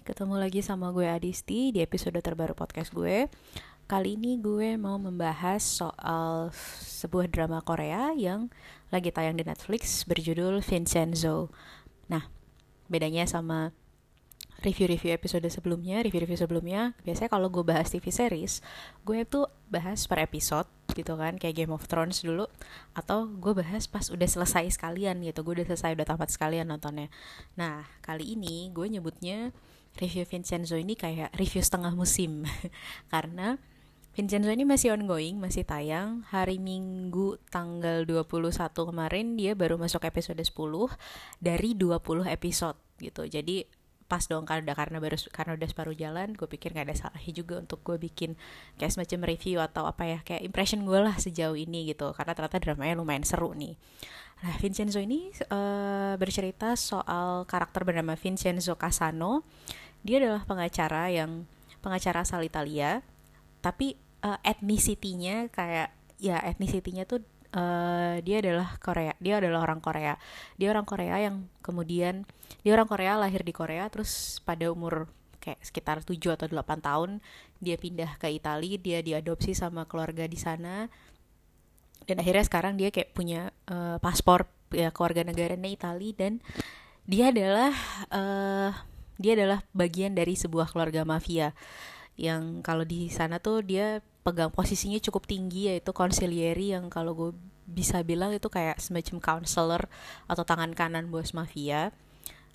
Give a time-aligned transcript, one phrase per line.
[0.00, 3.28] ketemu lagi sama gue Adisti di episode terbaru podcast gue.
[3.84, 6.48] Kali ini gue mau membahas soal
[6.80, 8.48] sebuah drama Korea yang
[8.88, 11.52] lagi tayang di Netflix berjudul Vincenzo.
[12.08, 12.24] Nah,
[12.88, 13.76] bedanya sama
[14.64, 18.64] review-review episode sebelumnya, review-review sebelumnya, biasanya kalau gue bahas TV series,
[19.04, 22.44] gue tuh bahas per episode gitu kan, kayak Game of Thrones dulu,
[22.92, 27.08] atau gue bahas pas udah selesai sekalian gitu, gue udah selesai, udah tamat sekalian nontonnya.
[27.56, 29.48] Nah, kali ini gue nyebutnya
[29.98, 32.46] review Vincenzo ini kayak review setengah musim,
[33.12, 33.58] karena
[34.10, 36.26] Vincenzo ini masih ongoing, masih tayang.
[36.34, 40.50] Hari Minggu tanggal 21 kemarin dia baru masuk episode 10
[41.38, 43.22] dari 20 episode gitu.
[43.30, 43.64] Jadi
[44.10, 47.62] pas dong karena karena baru karena udah separuh jalan gue pikir gak ada salahnya juga
[47.62, 48.34] untuk gue bikin
[48.74, 52.58] kayak semacam review atau apa ya kayak impression gue lah sejauh ini gitu karena ternyata
[52.58, 53.78] dramanya lumayan seru nih
[54.40, 59.44] nah Vincenzo ini uh, bercerita soal karakter bernama Vincenzo Casano.
[60.00, 61.44] Dia adalah pengacara yang
[61.84, 63.04] pengacara asal Italia.
[63.60, 67.20] Tapi uh, etnisitinya kayak ya etnisitinya tuh
[67.52, 70.16] uh, dia adalah Korea dia adalah orang Korea.
[70.56, 72.24] Dia orang Korea yang kemudian
[72.64, 75.08] dia orang Korea lahir di Korea terus pada umur
[75.40, 77.10] kayak sekitar 7 atau 8 tahun
[77.64, 80.92] dia pindah ke Italia dia diadopsi sama keluarga di sana
[82.10, 86.32] dan akhirnya sekarang dia kayak punya uh, paspor ya keluarga negaranya Italia dan
[87.06, 87.70] dia adalah
[88.10, 88.70] uh,
[89.22, 91.54] dia adalah bagian dari sebuah keluarga mafia
[92.18, 97.30] yang kalau di sana tuh dia pegang posisinya cukup tinggi yaitu konsilieri yang kalau gue
[97.70, 99.86] bisa bilang itu kayak semacam counselor
[100.26, 101.94] atau tangan kanan bos mafia.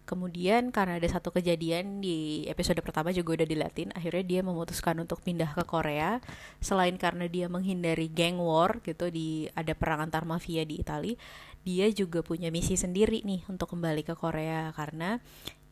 [0.05, 5.25] Kemudian karena ada satu kejadian di episode pertama juga udah dilatin, akhirnya dia memutuskan untuk
[5.25, 6.21] pindah ke Korea.
[6.61, 11.17] Selain karena dia menghindari gang war gitu di ada perang antar mafia di Italia,
[11.65, 15.17] dia juga punya misi sendiri nih untuk kembali ke Korea karena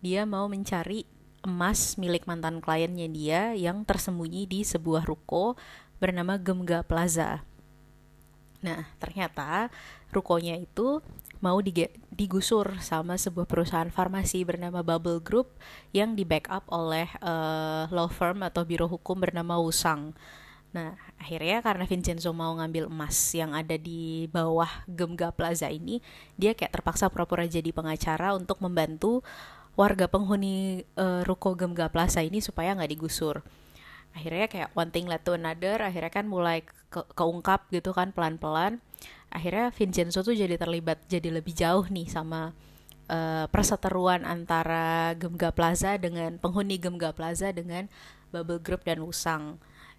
[0.02, 1.06] dia mau mencari
[1.46, 5.54] emas milik mantan kliennya dia yang tersembunyi di sebuah ruko
[6.02, 7.46] bernama Gemga Plaza.
[8.64, 9.68] Nah, ternyata
[10.10, 11.04] rukonya itu
[11.44, 11.60] mau
[12.16, 15.52] digusur sama sebuah perusahaan farmasi bernama Bubble Group
[15.92, 20.16] yang di backup oleh uh, law firm atau biro hukum bernama Wusang.
[20.72, 26.00] Nah, akhirnya karena Vincenzo mau ngambil emas yang ada di bawah Gemga Plaza ini,
[26.40, 29.20] dia kayak terpaksa pura-pura jadi pengacara untuk membantu
[29.76, 33.44] warga penghuni uh, ruko Gemga Plaza ini supaya nggak digusur
[34.14, 36.62] akhirnya kayak one thing led to another akhirnya kan mulai
[36.94, 38.78] ke keungkap gitu kan pelan-pelan
[39.34, 42.54] akhirnya Vincenzo tuh jadi terlibat jadi lebih jauh nih sama
[43.10, 47.90] uh, perseteruan antara Gemga Plaza dengan penghuni Gemga Plaza dengan
[48.30, 49.58] Bubble Group dan Usang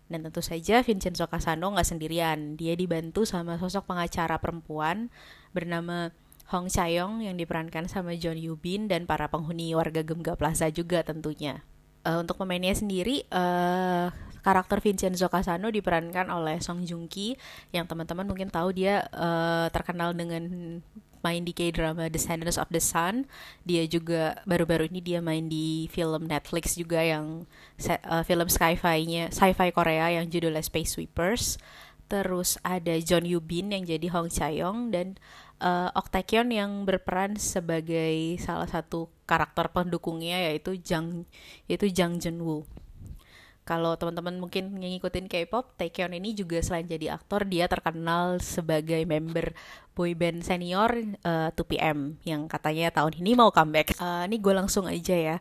[0.09, 2.61] dan tentu saja Vincenzo Casano nggak sendirian.
[2.61, 5.09] Dia dibantu sama sosok pengacara perempuan
[5.57, 6.13] bernama
[6.53, 11.65] Hong Chayong yang diperankan sama John Yubin dan para penghuni warga Gemga Plaza juga tentunya.
[12.05, 14.13] Uh, untuk pemainnya sendiri uh,
[14.45, 17.33] karakter Vincenzo Casano diperankan oleh Song Joong Ki
[17.73, 20.45] yang teman-teman mungkin tahu dia uh, terkenal dengan
[21.25, 23.25] main di K-drama Descendants of the Sun.
[23.65, 27.49] Dia juga baru-baru ini dia main di film Netflix juga yang
[27.81, 31.57] uh, film sci-fi-nya sci-fi Korea yang judulnya Space Sweepers.
[32.05, 35.17] Terus ada John Yoo Bin yang jadi Hong Chae-yong dan
[35.65, 41.25] uh, Octakion yang berperan sebagai salah satu karakter pendukungnya yaitu Jang
[41.65, 42.69] yaitu Jang Woo.
[43.65, 49.57] Kalau teman-teman mungkin ngikutin K-pop, Taekyon ini juga selain jadi aktor, dia terkenal sebagai member
[49.97, 50.93] boyband senior
[51.25, 53.97] uh, 2PM yang katanya tahun ini mau comeback.
[53.97, 55.37] Uh, ini gue langsung aja ya.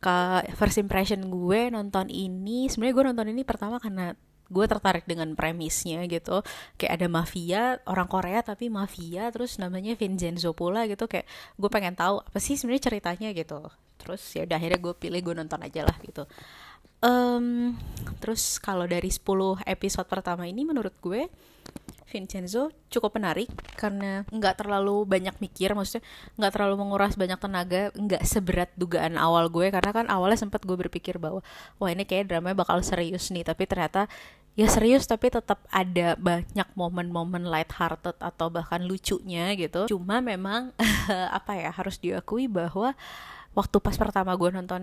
[0.00, 4.16] Ke first impression gue nonton ini, sebenarnya gue nonton ini pertama karena
[4.48, 6.40] gue tertarik dengan premisnya gitu
[6.80, 11.28] kayak ada mafia orang Korea tapi mafia terus namanya Vincenzo pula gitu kayak
[11.60, 13.68] gue pengen tahu apa sih sebenarnya ceritanya gitu
[13.98, 16.24] terus ya udah akhirnya gue pilih gue nonton aja lah gitu.
[16.98, 17.78] Um,
[18.18, 19.22] terus kalau dari 10
[19.62, 21.30] episode pertama ini menurut gue
[22.08, 26.02] Vincenzo cukup menarik karena nggak terlalu banyak mikir maksudnya
[26.40, 30.74] nggak terlalu menguras banyak tenaga nggak seberat dugaan awal gue karena kan awalnya sempat gue
[30.74, 31.44] berpikir bahwa
[31.76, 34.08] wah ini kayak dramanya bakal serius nih tapi ternyata
[34.58, 39.86] ya serius tapi tetap ada banyak momen-momen light hearted atau bahkan lucunya gitu.
[39.86, 40.74] Cuma memang
[41.38, 42.98] apa ya harus diakui bahwa
[43.56, 44.82] waktu pas pertama gue nonton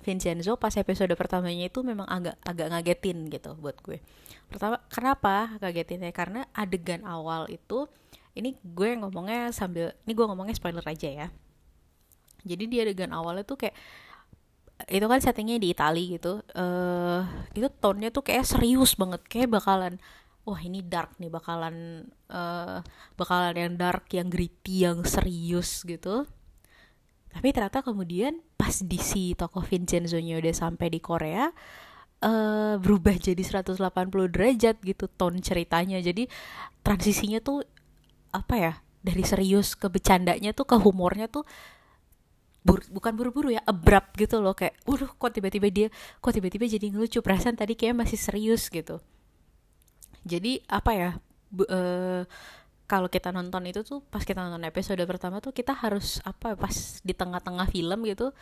[0.00, 4.00] Vincenzo pas episode pertamanya itu memang agak agak ngagetin gitu buat gue.
[4.48, 6.10] Pertama kenapa ngagetinnya?
[6.10, 7.86] Karena adegan awal itu
[8.34, 11.28] ini gue ngomongnya sambil ini gue ngomongnya spoiler aja ya.
[12.46, 13.76] Jadi di adegan awalnya tuh kayak
[14.86, 19.98] itu kan settingnya di Italia gitu uh, itu tone-nya tuh kayak serius banget kayak bakalan
[20.46, 22.78] wah ini dark nih bakalan uh,
[23.18, 26.30] bakalan yang dark yang gritty yang serius gitu
[27.28, 31.52] tapi ternyata kemudian pas di si tokoh Vincenzo-nya udah sampai di Korea
[32.24, 33.78] uh, berubah jadi 180
[34.32, 36.02] derajat gitu ton ceritanya.
[36.02, 36.26] Jadi
[36.82, 37.62] transisinya tuh
[38.34, 41.46] apa ya dari serius ke bercandanya tuh ke humornya tuh
[42.66, 44.56] bur bukan buru-buru ya abrupt gitu loh.
[44.56, 45.88] Kayak waduh kok tiba-tiba dia
[46.18, 48.98] kok tiba-tiba jadi ngelucu perasaan tadi kayak masih serius gitu.
[50.26, 51.10] Jadi apa ya
[51.48, 52.26] bu, uh,
[52.88, 56.72] kalau kita nonton itu tuh pas kita nonton episode pertama tuh kita harus apa pas
[57.04, 58.32] di tengah-tengah film gitu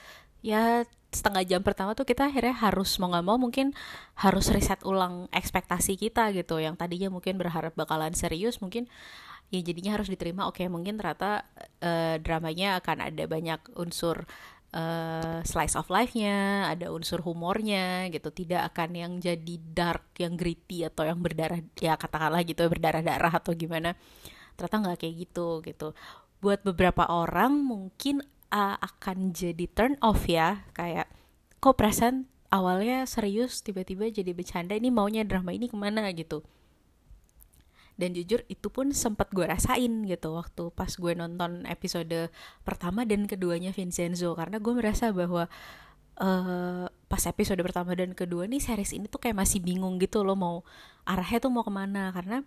[0.47, 3.73] ya setengah jam pertama tuh kita akhirnya harus mau nggak mau mungkin
[4.15, 6.61] harus riset ulang ekspektasi kita gitu.
[6.61, 8.87] Yang tadinya mungkin berharap bakalan serius mungkin
[9.51, 10.45] ya jadinya harus diterima.
[10.47, 11.49] Oke mungkin ternyata
[11.83, 14.29] uh, dramanya akan ada banyak unsur
[14.77, 20.85] uh, slice of life-nya, ada unsur humornya gitu, tidak akan yang jadi dark, yang gritty
[20.85, 23.97] atau yang berdarah ya katakanlah gitu berdarah-darah atau gimana
[24.57, 25.89] ternyata nggak kayak gitu gitu.
[26.41, 31.09] Buat beberapa orang mungkin uh, akan jadi turn off ya kayak
[31.61, 36.09] kok perasaan awalnya serius tiba-tiba jadi bercanda ini maunya drama ini ke mana?
[36.15, 36.43] gitu.
[37.97, 42.29] Dan jujur itu pun sempat gue rasain gitu waktu pas gue nonton episode
[42.61, 44.37] pertama dan keduanya Vincenzo.
[44.37, 45.49] Karena gue merasa bahwa
[46.21, 50.37] uh, pas episode pertama dan kedua nih series ini tuh kayak masih bingung gitu loh
[50.37, 50.57] mau
[51.09, 52.13] arahnya tuh mau ke mana.
[52.13, 52.45] Karena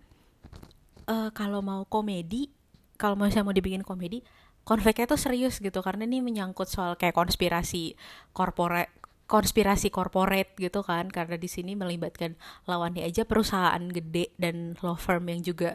[1.10, 2.54] uh, kalau mau komedi
[3.00, 4.22] kalau misalnya mau dibikin komedi
[4.68, 5.82] konfliknya tuh serius gitu.
[5.82, 7.98] Karena ini menyangkut soal kayak konspirasi
[8.38, 8.92] korporat
[9.26, 11.10] konspirasi korporat gitu kan.
[11.10, 12.38] Karena di sini melibatkan
[12.70, 15.74] lawannya aja perusahaan gede dan law firm yang juga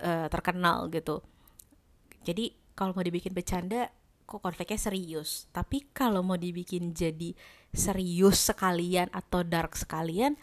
[0.00, 1.20] uh, terkenal gitu.
[2.24, 3.92] Jadi kalau mau dibikin bercanda
[4.24, 5.50] kok konfliknya serius?
[5.52, 7.36] Tapi kalau mau dibikin jadi
[7.74, 10.38] serius sekalian atau dark sekalian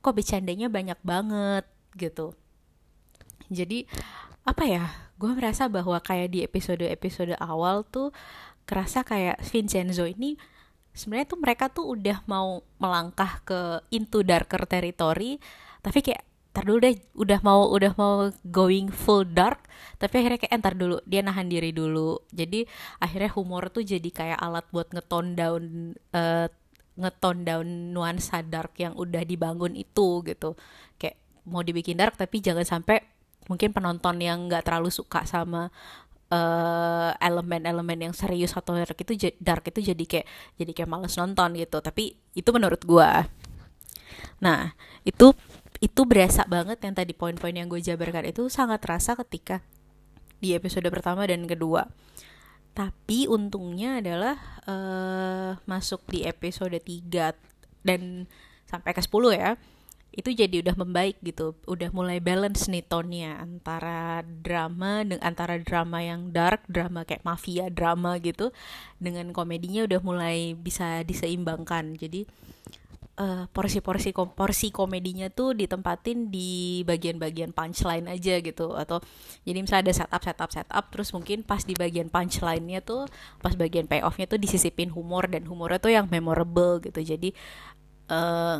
[0.00, 2.39] kok bercandanya banyak banget gitu
[3.50, 3.84] jadi
[4.46, 4.84] apa ya
[5.20, 8.08] gue merasa bahwa kayak di episode-episode awal tuh
[8.64, 10.40] kerasa kayak Vincenzo ini
[10.96, 15.36] sebenarnya tuh mereka tuh udah mau melangkah ke into darker territory
[15.84, 19.70] tapi kayak ntar dulu deh udah mau udah mau going full dark
[20.02, 22.18] tapi akhirnya kayak entar dulu dia nahan diri dulu.
[22.32, 22.64] Jadi
[22.98, 25.62] akhirnya humor tuh jadi kayak alat buat ngeton down
[26.16, 26.48] uh,
[26.98, 30.58] ngeton down nuansa dark yang udah dibangun itu gitu.
[30.98, 32.98] Kayak mau dibikin dark tapi jangan sampai
[33.50, 35.74] mungkin penonton yang nggak terlalu suka sama
[36.30, 40.26] elemen eh, elemen-elemen yang serius atau dark itu dark itu jadi kayak
[40.62, 41.82] jadi kayak males nonton gitu.
[41.82, 43.26] Tapi itu menurut gua.
[44.38, 45.34] Nah itu
[45.82, 49.64] itu berasa banget yang tadi poin-poin yang gue jabarkan itu sangat terasa ketika
[50.38, 51.88] di episode pertama dan kedua.
[52.76, 54.36] Tapi untungnya adalah
[54.68, 57.34] uh, masuk di episode 3
[57.82, 58.28] dan
[58.68, 59.50] sampai ke 10 ya
[60.10, 61.54] itu jadi udah membaik gitu.
[61.70, 67.70] Udah mulai balance nih tonnya antara drama dengan antara drama yang dark drama kayak mafia
[67.70, 68.50] drama gitu
[68.98, 71.94] dengan komedinya udah mulai bisa diseimbangkan.
[71.94, 72.26] Jadi
[73.22, 78.74] uh, porsi-porsi porsi komedinya tuh ditempatin di bagian-bagian punchline aja gitu.
[78.74, 78.98] Atau
[79.46, 83.06] jadi misalnya ada setup setup setup terus mungkin pas di bagian punchline-nya tuh
[83.38, 86.98] pas bagian payoff-nya tuh disisipin humor dan humornya tuh yang memorable gitu.
[86.98, 87.30] Jadi
[87.79, 87.79] Eh,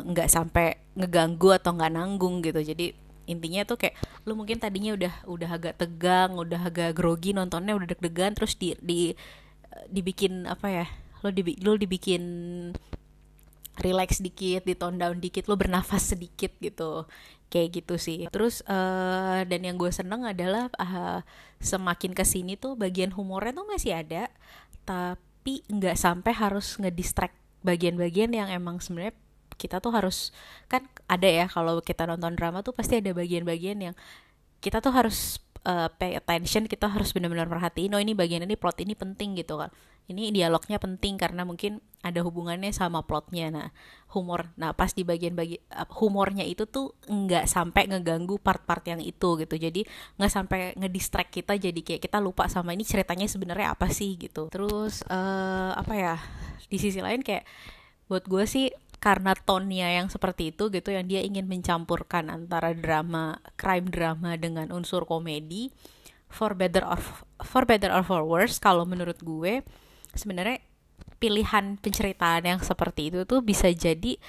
[0.07, 2.95] nggak uh, sampai ngeganggu atau nggak nanggung gitu jadi
[3.27, 7.87] intinya tuh kayak lu mungkin tadinya udah udah agak tegang udah agak grogi nontonnya udah
[7.95, 9.13] deg-degan terus di di
[9.87, 10.85] dibikin apa ya
[11.21, 12.23] lo di lo dibikin
[13.79, 17.07] relax dikit, di tone down dikit, lo bernafas sedikit gitu,
[17.47, 18.27] kayak gitu sih.
[18.29, 21.23] Terus uh, dan yang gue seneng adalah uh,
[21.63, 24.27] semakin ke sini tuh bagian humornya tuh masih ada,
[24.83, 29.15] tapi nggak sampai harus ngedistract bagian-bagian yang emang sebenarnya
[29.61, 30.33] kita tuh harus
[30.65, 33.95] kan ada ya kalau kita nonton drama tuh pasti ada bagian-bagian yang
[34.57, 38.81] kita tuh harus uh, pay attention kita harus benar-benar perhatiin oh ini bagian ini plot
[38.81, 39.69] ini penting gitu kan.
[40.09, 43.47] Ini dialognya penting karena mungkin ada hubungannya sama plotnya.
[43.53, 43.67] Nah
[44.11, 48.99] humor nah pas di bagian bagi uh, humornya itu tuh nggak sampai ngeganggu part-part yang
[48.99, 49.55] itu gitu.
[49.55, 49.85] Jadi
[50.17, 54.49] nggak sampai ngedistract kita jadi kayak kita lupa sama ini ceritanya sebenarnya apa sih gitu.
[54.51, 56.15] Terus uh, apa ya
[56.67, 57.45] di sisi lain kayak
[58.11, 58.67] buat gue sih
[59.01, 64.69] karena tonnya yang seperti itu gitu yang dia ingin mencampurkan antara drama crime drama dengan
[64.69, 65.73] unsur komedi
[66.29, 67.01] for better or
[67.41, 69.65] for better or for worse kalau menurut gue
[70.13, 70.61] sebenarnya
[71.17, 74.21] pilihan penceritaan yang seperti itu tuh bisa jadi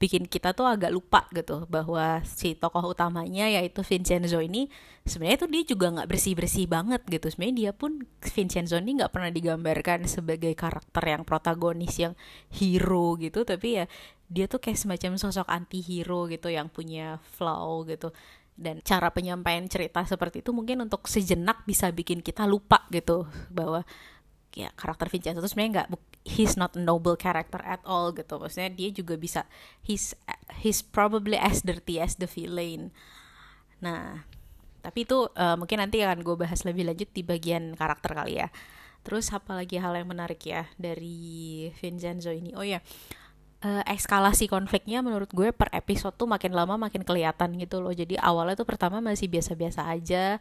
[0.00, 4.72] bikin kita tuh agak lupa gitu bahwa si tokoh utamanya yaitu Vincenzo ini
[5.04, 7.28] sebenarnya tuh dia juga nggak bersih bersih banget gitu.
[7.28, 12.16] Sebenarnya dia pun Vincenzo ini nggak pernah digambarkan sebagai karakter yang protagonis yang
[12.48, 13.44] hero gitu.
[13.44, 13.84] Tapi ya
[14.30, 18.14] dia tuh kayak semacam sosok anti hero gitu yang punya flaw gitu.
[18.54, 23.82] Dan cara penyampaian cerita seperti itu mungkin untuk sejenak bisa bikin kita lupa gitu bahwa
[24.54, 25.88] ya karakter Vincenzo itu sebenarnya nggak
[26.26, 28.38] he's not a noble character at all gitu.
[28.38, 29.50] Maksudnya dia juga bisa
[29.82, 30.14] he's
[30.62, 32.94] he's probably as dirty as the villain.
[33.82, 34.22] Nah
[34.80, 38.48] tapi itu uh, mungkin nanti akan gue bahas lebih lanjut di bagian karakter kali ya.
[39.00, 42.52] Terus apa lagi hal yang menarik ya dari Vincenzo ini?
[42.52, 42.84] Oh ya
[43.64, 47.92] uh, eskalasi konfliknya menurut gue per episode tuh makin lama makin kelihatan gitu loh.
[47.92, 50.40] Jadi awalnya tuh pertama masih biasa-biasa aja.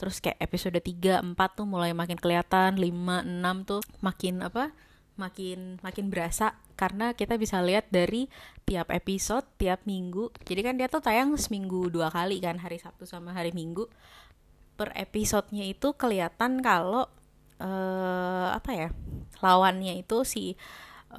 [0.00, 4.74] Terus kayak episode 3, 4 tuh mulai makin kelihatan 5, 6 tuh makin apa
[5.14, 6.56] makin makin berasa.
[6.74, 8.26] Karena kita bisa lihat dari
[8.66, 10.32] tiap episode tiap minggu.
[10.42, 13.86] Jadi kan dia tuh tayang seminggu dua kali kan hari Sabtu sama hari Minggu.
[14.74, 17.06] Per episodenya itu kelihatan kalau
[17.62, 18.88] uh, apa ya
[19.38, 20.58] lawannya itu si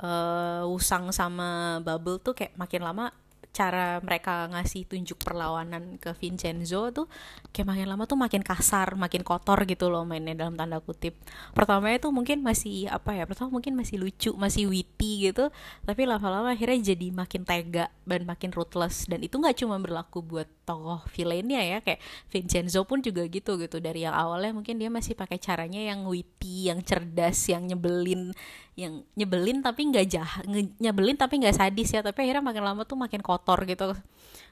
[0.01, 3.13] uh, Usang sama Bubble tuh kayak makin lama
[3.53, 7.05] cara mereka ngasih tunjuk perlawanan ke Vincenzo tuh
[7.53, 11.13] kayak makin lama tuh makin kasar, makin kotor gitu loh mainnya dalam tanda kutip.
[11.53, 13.29] Pertamanya tuh mungkin masih apa ya?
[13.29, 15.53] Pertama mungkin masih lucu, masih witty gitu,
[15.85, 20.49] tapi lama-lama akhirnya jadi makin tega dan makin ruthless dan itu nggak cuma berlaku buat
[20.63, 21.99] tokoh villainnya ya kayak
[22.31, 26.71] Vincenzo pun juga gitu gitu dari yang awalnya mungkin dia masih pakai caranya yang witty,
[26.71, 28.31] yang cerdas, yang nyebelin,
[28.73, 30.43] yang nyebelin tapi nggak jahat
[30.81, 33.93] nyebelin tapi nggak sadis ya tapi akhirnya makin lama tuh makin kotor gitu.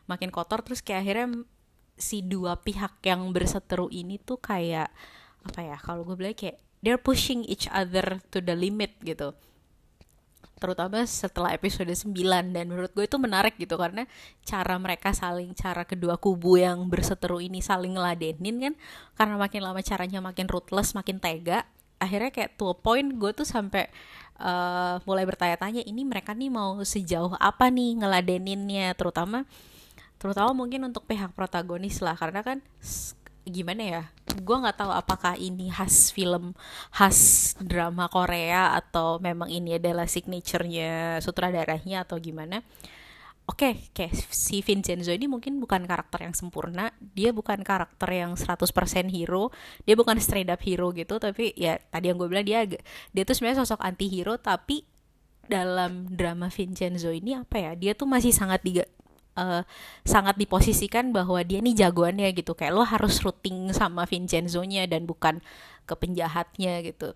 [0.05, 1.27] Makin kotor terus kayak akhirnya
[1.95, 4.89] si dua pihak yang berseteru ini tuh kayak
[5.41, 9.33] apa ya kalau gue bilang kayak they're pushing each other to the limit gitu.
[10.62, 12.13] Terutama setelah episode 9
[12.53, 14.05] dan menurut gue itu menarik gitu karena
[14.45, 18.74] cara mereka saling cara kedua kubu yang berseteru ini saling ngeladenin kan
[19.17, 21.65] karena makin lama caranya makin ruthless makin tega
[21.98, 23.89] akhirnya kayak to a point gue tuh sampai
[24.41, 28.98] uh, mulai bertanya-tanya ini mereka nih mau sejauh apa nih ngeladeninnya?
[28.98, 29.45] Terutama
[30.17, 32.17] terutama mungkin untuk pihak protagonis lah.
[32.17, 32.57] Karena kan
[33.41, 34.01] gimana ya
[34.38, 36.53] gue nggak tahu apakah ini khas film
[36.93, 42.62] khas drama Korea atau memang ini adalah signaturenya sutradaranya atau gimana
[43.51, 48.39] oke okay, kayak si Vincenzo ini mungkin bukan karakter yang sempurna dia bukan karakter yang
[48.39, 48.63] 100%
[49.12, 49.51] hero
[49.84, 52.63] dia bukan straight up hero gitu tapi ya tadi yang gue bilang dia
[53.12, 54.88] dia tuh sebenarnya sosok anti hero tapi
[55.51, 59.63] dalam drama Vincenzo ini apa ya dia tuh masih sangat di uh,
[60.08, 65.43] sangat diposisikan bahwa dia nih jagoannya gitu kayak lo harus rooting sama Vincenzo-nya dan bukan
[65.84, 67.12] ke penjahatnya gitu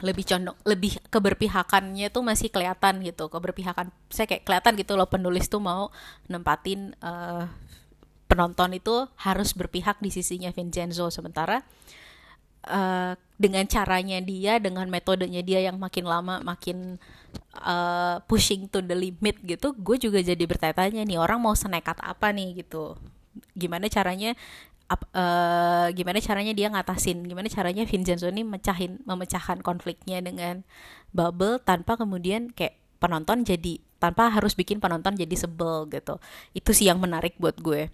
[0.00, 3.92] lebih condong lebih keberpihakannya tuh masih kelihatan gitu keberpihakan.
[4.08, 5.92] Saya kayak kelihatan gitu loh penulis tuh mau
[6.32, 7.44] nempatin uh,
[8.24, 11.12] penonton itu harus berpihak di sisinya Vincenzo.
[11.12, 11.60] Sementara
[12.66, 16.96] uh, dengan caranya dia dengan metodenya dia yang makin lama makin
[17.60, 22.32] uh, pushing to the limit gitu gue juga jadi bertanya-tanya nih orang mau senekat apa
[22.32, 22.96] nih gitu?
[23.52, 24.32] Gimana caranya
[24.94, 30.66] uh, gimana caranya dia ngatasin gimana caranya Vincenzo ini mecahin memecahkan konfliknya dengan
[31.14, 36.18] Bubble tanpa kemudian kayak penonton jadi tanpa harus bikin penonton jadi sebel gitu.
[36.50, 37.86] Itu sih yang menarik buat gue.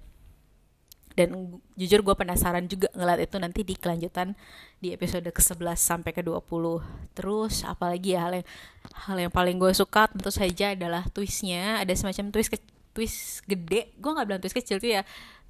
[1.12, 4.38] Dan jujur gue penasaran juga ngeliat itu nanti di kelanjutan
[4.78, 6.78] di episode ke-11 sampai ke-20
[7.10, 8.46] terus apalagi ya hal yang
[8.94, 11.82] hal yang paling gue suka tentu saja adalah twistnya.
[11.82, 12.58] Ada semacam twist ke,
[12.94, 13.90] twist gede.
[13.98, 15.02] Gue nggak bilang twist kecil tuh ya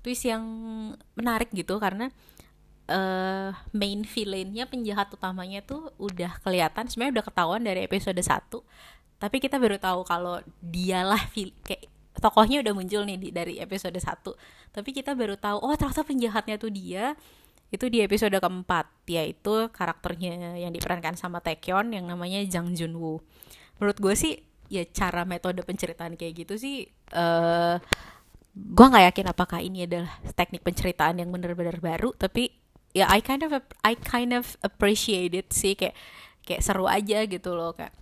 [0.03, 0.43] twist yang
[1.19, 2.11] menarik gitu karena
[2.89, 9.37] uh, main villainnya penjahat utamanya tuh udah kelihatan sebenarnya udah ketahuan dari episode 1 tapi
[9.43, 11.21] kita baru tahu kalau dialah
[11.67, 16.03] kayak tokohnya udah muncul nih di, dari episode 1 tapi kita baru tahu oh ternyata
[16.03, 17.15] penjahatnya tuh dia
[17.69, 23.21] itu di episode keempat yaitu karakternya yang diperankan sama Taekyon yang namanya Jang Junwoo.
[23.77, 24.41] Menurut gue sih
[24.73, 27.77] ya cara metode penceritaan kayak gitu sih uh,
[28.59, 32.51] gue nggak yakin apakah ini adalah teknik penceritaan yang benar-benar baru tapi
[32.91, 33.55] ya I kind of
[33.87, 35.95] I kind of appreciate it sih kayak
[36.43, 37.93] kayak seru aja gitu loh kak.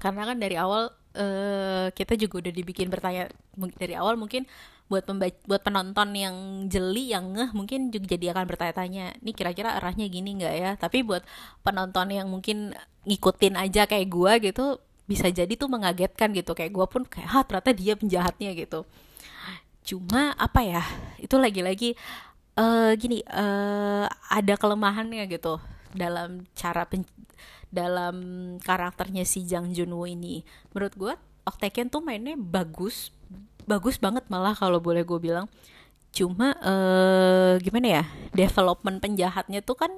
[0.00, 3.28] Karena kan dari awal uh, kita juga udah dibikin bertanya
[3.76, 4.48] dari awal mungkin
[4.90, 6.36] buat pembaca, buat penonton yang
[6.66, 10.70] jeli yang ngeh mungkin juga jadi akan bertanya-tanya nih kira-kira arahnya gini nggak ya?
[10.80, 11.22] Tapi buat
[11.62, 12.74] penonton yang mungkin
[13.06, 16.56] ngikutin aja kayak gue gitu bisa jadi tuh mengagetkan gitu.
[16.56, 18.82] Kayak gue pun kayak ah ternyata dia penjahatnya gitu
[19.90, 20.82] cuma apa ya
[21.18, 21.98] itu lagi-lagi
[22.54, 25.58] uh, gini uh, ada kelemahannya gitu
[25.90, 27.02] dalam cara pen
[27.70, 28.16] dalam
[28.58, 30.42] karakternya si Jang Junwoo ini.
[30.74, 31.14] Menurut gue
[31.46, 33.14] Octaken tuh mainnya bagus
[33.64, 35.46] bagus banget malah kalau boleh gue bilang.
[36.10, 38.04] Cuma uh, gimana ya
[38.34, 39.92] development penjahatnya tuh kan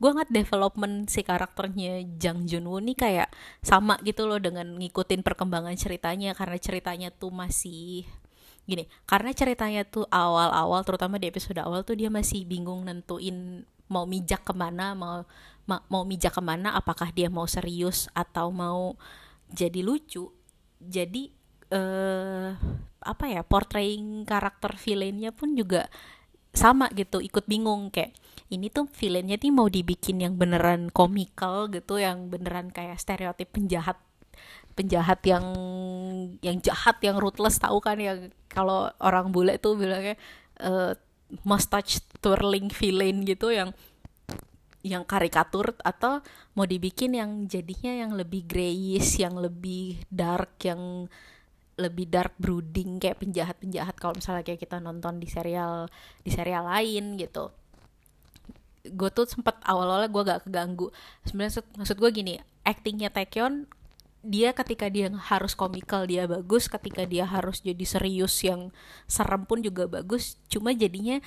[0.00, 3.28] gue ngeliat development si karakternya Jang Junwoo nih kayak
[3.60, 8.08] sama gitu loh dengan ngikutin perkembangan ceritanya karena ceritanya tuh masih
[8.70, 14.06] gini karena ceritanya tuh awal-awal terutama di episode awal tuh dia masih bingung nentuin mau
[14.06, 15.26] mijak ke mana mau
[15.66, 18.94] ma mau mijak ke mana apakah dia mau serius atau mau
[19.50, 20.30] jadi lucu.
[20.80, 21.30] Jadi
[21.74, 22.54] uh,
[23.02, 25.90] apa ya portraying karakter villainnya pun juga
[26.50, 28.10] sama gitu ikut bingung kayak
[28.50, 33.96] ini tuh villainnya nih mau dibikin yang beneran komikal gitu yang beneran kayak stereotip penjahat
[34.74, 35.44] penjahat yang
[36.40, 40.18] yang jahat yang ruthless tahu kan yang kalau orang bule tuh bilangnya
[40.62, 40.94] uh,
[41.46, 43.70] mustache twirling villain gitu yang
[44.80, 46.24] yang karikatur atau
[46.56, 51.04] mau dibikin yang jadinya yang lebih grayish, yang lebih dark, yang
[51.76, 55.88] lebih dark brooding kayak penjahat-penjahat kalau misalnya kayak kita nonton di serial
[56.24, 57.52] di serial lain gitu.
[58.88, 60.88] Gue tuh sempet awal-awalnya gue gak keganggu.
[61.28, 62.34] Sebenarnya maksud gue gini,
[62.64, 63.68] actingnya Taekyon
[64.20, 68.68] dia ketika dia harus komikal dia bagus ketika dia harus jadi serius yang
[69.08, 71.24] serem pun juga bagus cuma jadinya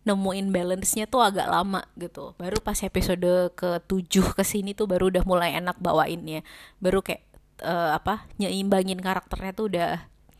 [0.00, 2.32] nemuin balance-nya tuh agak lama gitu.
[2.40, 6.40] Baru pas episode ke tujuh ke sini tuh baru udah mulai enak bawainnya.
[6.80, 7.20] Baru kayak
[7.60, 9.90] uh, apa nyeimbangin karakternya tuh udah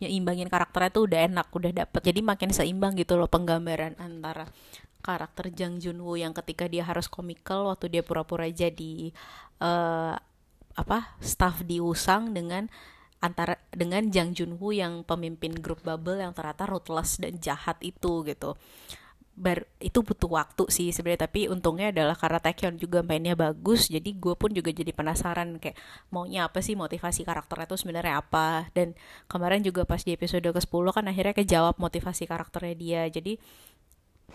[0.00, 2.00] nyeimbangin karakternya tuh udah enak udah dapet.
[2.08, 4.48] Jadi makin seimbang gitu loh penggambaran antara
[5.04, 9.12] karakter Jang Junwoo yang ketika dia harus komikal waktu dia pura-pura jadi
[9.60, 10.16] uh,
[10.82, 12.66] apa staff di Usang dengan
[13.20, 18.56] antara dengan Jang Junwoo yang pemimpin grup bubble yang ternyata ruthless dan jahat itu gitu.
[19.40, 24.12] Bar itu butuh waktu sih sebenarnya tapi untungnya adalah karena Taekyon juga mainnya bagus jadi
[24.12, 25.80] gue pun juga jadi penasaran kayak
[26.12, 28.68] maunya apa sih motivasi karakternya itu sebenarnya apa.
[28.72, 28.96] Dan
[29.28, 33.02] kemarin juga pas di episode ke 10 kan akhirnya kejawab motivasi karakternya dia.
[33.08, 33.36] Jadi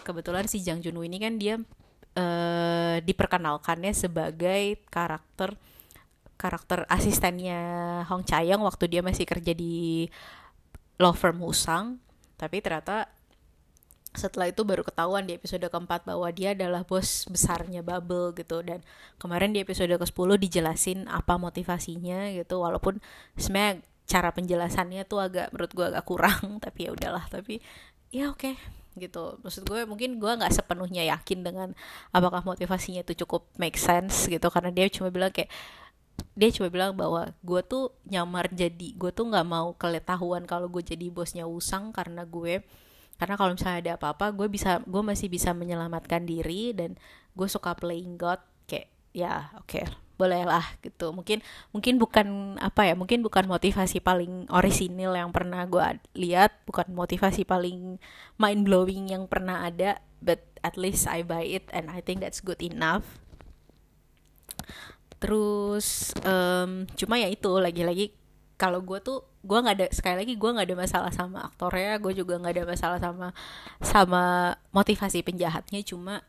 [0.05, 5.57] kebetulan si Jang Junwoo ini kan dia uh, diperkenalkannya sebagai karakter
[6.35, 7.59] karakter asistennya
[8.11, 10.07] Hong Chayang waktu dia masih kerja di
[10.99, 11.99] law firm Husang.
[12.35, 13.07] Tapi ternyata
[14.15, 18.63] setelah itu baru ketahuan di episode keempat bahwa dia adalah bos besarnya Bubble gitu.
[18.63, 18.83] Dan
[19.19, 22.63] kemarin di episode ke-10 dijelasin apa motivasinya gitu.
[22.63, 22.99] Walaupun
[23.35, 27.25] sebenarnya cara penjelasannya tuh agak menurut gue agak kurang tapi ya udahlah.
[27.27, 27.59] Tapi
[28.11, 28.55] ya oke okay,
[28.95, 29.39] gitu.
[29.43, 31.69] Maksud gue mungkin gue nggak sepenuhnya yakin dengan
[32.15, 34.47] apakah motivasinya itu cukup make sense gitu.
[34.47, 35.51] Karena dia cuma bilang kayak
[36.35, 40.83] dia cuma bilang bahwa gue tuh nyamar jadi gue tuh nggak mau keletahuan kalau gue
[40.83, 42.59] jadi bosnya Usang karena gue.
[43.15, 46.99] Karena kalau misalnya ada apa-apa gue bisa gue masih bisa menyelamatkan diri dan
[47.31, 48.43] gue suka playing God.
[48.67, 49.87] Kayak ya oke okay,
[50.19, 51.15] bolehlah gitu.
[51.15, 51.39] Mungkin
[51.71, 52.27] mungkin bukan
[52.59, 57.95] apa ya mungkin bukan motivasi paling orisinil yang pernah gue lihat bukan motivasi paling
[58.35, 62.43] mind blowing yang pernah ada but at least I buy it and I think that's
[62.43, 63.23] good enough
[65.19, 68.11] terus um, cuma ya itu lagi-lagi
[68.55, 72.13] kalau gue tuh gue nggak ada sekali lagi gue nggak ada masalah sama aktornya gue
[72.15, 73.27] juga nggak ada masalah sama
[73.83, 74.23] sama
[74.71, 76.23] motivasi penjahatnya cuma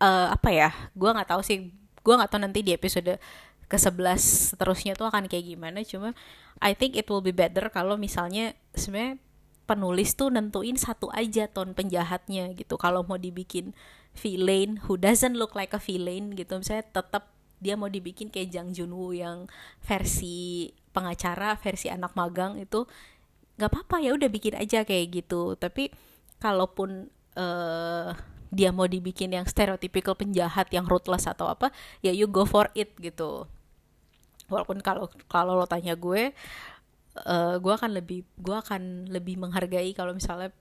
[0.00, 3.20] uh, apa ya gue nggak tahu sih gue nggak tahu nanti di episode
[3.64, 6.12] ke 11 seterusnya tuh akan kayak gimana cuma
[6.60, 9.20] I think it will be better kalau misalnya sebenarnya
[9.64, 12.76] penulis tuh nentuin satu aja ton penjahatnya gitu.
[12.76, 13.72] Kalau mau dibikin
[14.14, 17.33] villain who doesn't look like a villain gitu misalnya tetap
[17.64, 19.48] dia mau dibikin kayak Jang Junwoo yang
[19.80, 22.84] versi pengacara versi anak magang itu
[23.56, 25.56] nggak apa-apa ya udah bikin aja kayak gitu.
[25.56, 25.88] Tapi
[26.38, 27.08] kalaupun
[27.40, 28.12] uh,
[28.54, 31.74] dia mau dibikin yang stereotypical penjahat yang ruthless atau apa
[32.04, 33.48] ya you go for it gitu.
[34.52, 36.36] Walaupun kalau kalau lo tanya gue
[37.24, 40.52] uh, gue akan lebih gue akan lebih menghargai kalau misalnya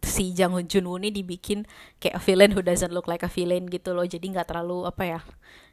[0.00, 1.68] si Jang Junwoo ini dibikin
[2.00, 4.08] kayak a villain who doesn't look like a villain gitu loh.
[4.08, 5.20] Jadi nggak terlalu apa ya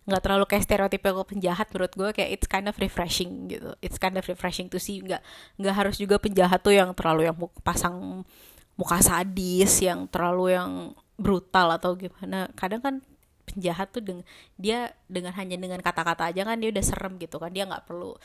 [0.08, 3.76] nggak terlalu kayak stereotipal penjahat menurut gue kayak it's kind of refreshing gitu.
[3.84, 5.20] It's kind of refreshing to see nggak
[5.60, 8.24] nggak harus juga penjahat tuh yang terlalu yang pasang
[8.80, 12.48] muka sadis yang terlalu yang brutal atau gimana.
[12.56, 12.96] Kadang kan
[13.48, 14.24] penjahat tuh dengan
[14.56, 17.52] dia dengan hanya dengan kata-kata aja kan dia udah serem gitu kan.
[17.52, 18.16] Dia nggak perlu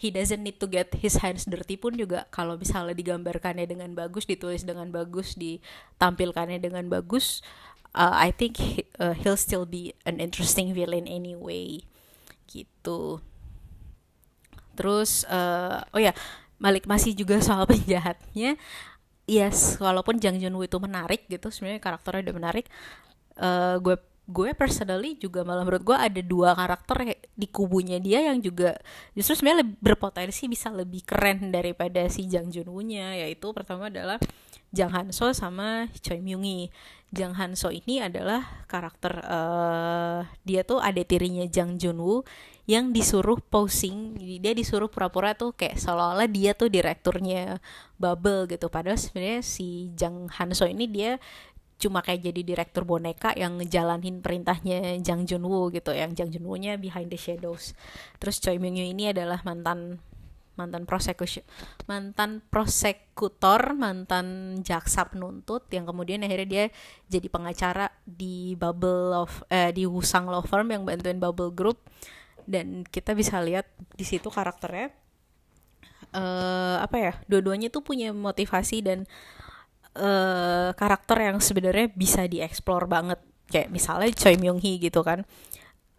[0.00, 4.24] he doesn't need to get his hands dirty pun juga kalau misalnya digambarkannya dengan bagus
[4.24, 7.44] ditulis dengan bagus ditampilkannya dengan bagus
[7.94, 11.82] uh, I think he, uh, he'll still be an interesting villain anyway
[12.50, 13.22] gitu.
[14.74, 16.14] Terus uh, oh ya
[16.60, 18.58] balik masih juga soal penjahatnya.
[19.30, 22.66] Yes walaupun Jang Junwoo itu menarik gitu sebenarnya karakternya udah menarik.
[23.38, 23.96] Uh, gue
[24.30, 28.78] gue personally juga malah menurut gue ada dua karakter di kubunya dia yang juga
[29.10, 34.22] justru sebenarnya berpotensi bisa lebih keren daripada si Jang Junwoo-nya yaitu pertama adalah
[34.70, 36.70] Jang Hanso sama Choi Myung-hee.
[37.10, 42.22] Jang Hanso ini adalah karakter uh, dia tuh ada tirinya Jang Junwoo
[42.70, 44.14] yang disuruh posing.
[44.38, 47.58] Dia disuruh pura-pura tuh kayak seolah-olah dia tuh direkturnya
[47.98, 48.70] Bubble gitu.
[48.70, 51.18] Padahal sebenarnya si Jang Hanso ini dia
[51.80, 56.78] cuma kayak jadi direktur boneka yang ngejalanin perintahnya Jang Junwoo gitu yang Jang Junwoo nya
[56.78, 57.74] behind the shadows.
[58.22, 59.98] Terus Choi Myung Yoo ini adalah mantan
[60.60, 61.40] mantan prosekusi
[61.88, 66.64] mantan prosekutor mantan jaksa penuntut yang kemudian akhirnya dia
[67.08, 71.80] jadi pengacara di Bubble of eh, di Wusang Law Firm yang bantuin Bubble Group.
[72.44, 74.90] Dan kita bisa lihat di situ karakternya.
[76.10, 77.12] Uh, apa ya?
[77.30, 79.06] Dua-duanya tuh punya motivasi dan
[79.94, 83.22] uh, karakter yang sebenarnya bisa dieksplor banget.
[83.46, 85.22] Kayak misalnya Choi Myung Hee gitu kan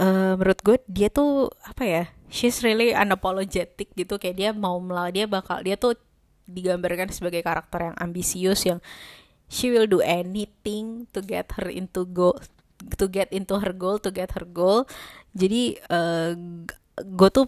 [0.02, 4.18] uh, menurut gue dia tuh apa ya she's really unapologetic gitu.
[4.18, 5.94] Kayak dia mau melawan dia bakal dia tuh
[6.50, 8.82] digambarkan sebagai karakter yang ambisius yang
[9.48, 12.36] she will do anything to get her into go
[12.98, 14.90] to get into her goal to get her goal.
[15.38, 16.34] Jadi uh,
[16.98, 17.46] gue tuh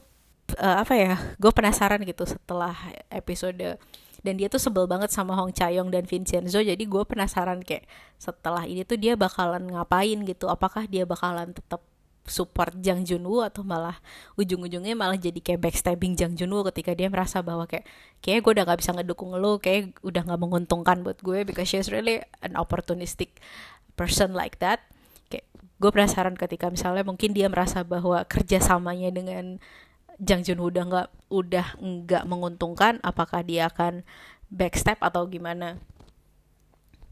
[0.62, 2.76] uh, apa ya gue penasaran gitu setelah
[3.10, 3.80] episode.
[4.24, 6.64] Dan dia tuh sebel banget sama Hong Chayong dan Vincenzo.
[6.64, 7.84] Jadi gue penasaran kayak
[8.16, 10.48] setelah ini tuh dia bakalan ngapain gitu?
[10.48, 11.84] Apakah dia bakalan tetap
[12.24, 14.00] support Jang Junwoo atau malah
[14.40, 17.84] ujung-ujungnya malah jadi kayak backstabbing Jang Junwoo ketika dia merasa bahwa kayak
[18.24, 21.92] kayak gue udah gak bisa ngedukung lo kayak udah gak menguntungkan buat gue because she's
[21.92, 23.44] really an opportunistic
[24.00, 24.80] person like that.
[25.28, 25.52] Kayak
[25.84, 29.60] gue penasaran ketika misalnya mungkin dia merasa bahwa kerjasamanya dengan
[30.24, 34.08] Jang Junwoo udah nggak udah nggak menguntungkan apakah dia akan
[34.48, 35.82] backstep atau gimana?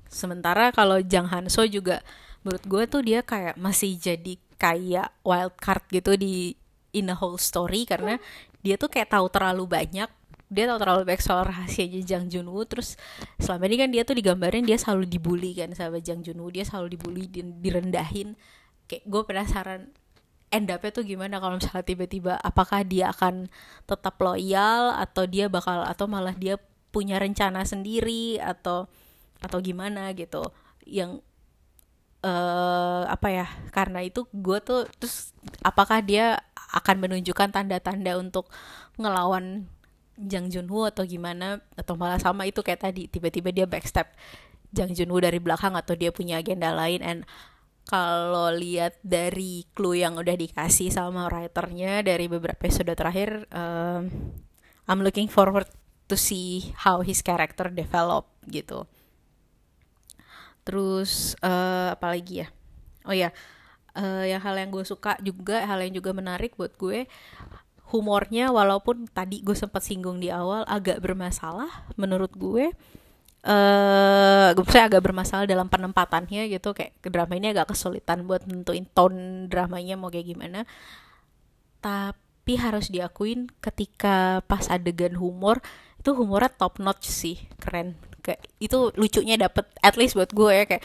[0.07, 1.99] Sementara kalau Jang Hanso juga
[2.45, 6.53] menurut gue tuh dia kayak masih jadi kayak wild card gitu di
[6.93, 8.21] in a whole story karena
[8.61, 10.09] dia tuh kayak tahu terlalu banyak.
[10.51, 12.99] Dia tahu terlalu banyak soal rahasianya Jang Junwoo terus
[13.41, 16.93] selama ini kan dia tuh digambarin dia selalu dibully kan sama Jang Junwoo dia selalu
[16.99, 18.37] dibully direndahin.
[18.85, 19.81] Kayak gue penasaran
[20.51, 23.47] end up-nya tuh gimana kalau misalnya tiba-tiba apakah dia akan
[23.87, 26.59] tetap loyal atau dia bakal atau malah dia
[26.91, 28.91] punya rencana sendiri atau
[29.39, 30.43] atau gimana gitu.
[30.83, 31.23] Yang
[32.25, 35.33] uh, apa ya karena itu gue tuh terus
[35.65, 38.47] apakah dia akan menunjukkan tanda-tanda untuk
[38.95, 39.67] ngelawan
[40.21, 44.13] Jang Junwoo atau gimana atau malah sama itu kayak tadi tiba-tiba dia backstep
[44.71, 47.03] Jang Junwoo dari belakang atau dia punya agenda lain.
[47.03, 47.19] And
[47.89, 54.07] kalau lihat dari clue yang udah dikasih sama writernya dari beberapa episode terakhir um,
[54.85, 55.67] I'm looking forward
[56.07, 58.85] to see how his character develop gitu
[60.61, 62.47] terus uh, apa lagi ya?
[63.07, 63.33] Oh ya
[63.95, 67.07] uh, yang hal yang gue suka juga hal yang juga menarik buat gue
[67.91, 72.71] humornya walaupun tadi gue sempat singgung di awal agak bermasalah menurut gue
[73.41, 78.85] eh uh, saya agak bermasalah dalam penempatannya gitu kayak drama ini agak kesulitan buat nentuin
[78.93, 80.69] tone dramanya mau kayak gimana.
[81.81, 85.57] Tapi harus diakuin ketika pas adegan humor
[85.97, 90.65] itu humornya top notch sih keren kayak itu lucunya dapet at least buat gue ya
[90.69, 90.83] kayak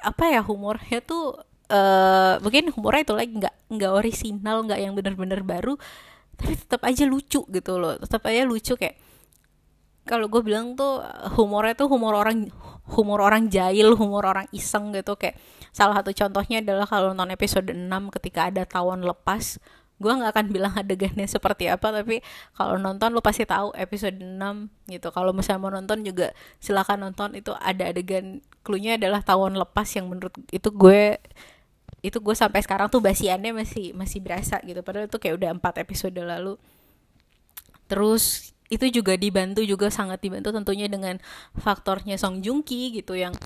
[0.00, 1.40] apa ya humornya tuh
[1.72, 5.74] uh, mungkin humornya itu lagi nggak nggak orisinal nggak yang bener-bener baru
[6.40, 8.00] tapi tetap aja lucu gitu loh.
[8.00, 8.96] Tetap aja lucu kayak
[10.08, 11.04] kalau gue bilang tuh
[11.36, 12.48] humornya tuh humor orang
[12.96, 15.20] humor orang jahil, humor orang iseng gitu.
[15.20, 15.36] Kayak
[15.68, 19.60] salah satu contohnya adalah kalau nonton episode 6 ketika ada tawon lepas
[20.00, 22.24] gue nggak akan bilang adegannya seperti apa tapi
[22.56, 24.40] kalau nonton lo pasti tahu episode 6
[24.88, 25.12] gitu.
[25.12, 27.36] Kalau misalnya mau nonton juga silakan nonton.
[27.36, 31.20] Itu ada adegan klunya adalah tawon lepas yang menurut itu gue
[32.00, 34.80] itu gue sampai sekarang tuh basiannya masih masih berasa gitu.
[34.80, 36.56] Padahal itu kayak udah empat episode lalu.
[37.84, 41.20] Terus itu juga dibantu juga sangat dibantu tentunya dengan
[41.58, 43.36] faktornya Song Joong Ki gitu yang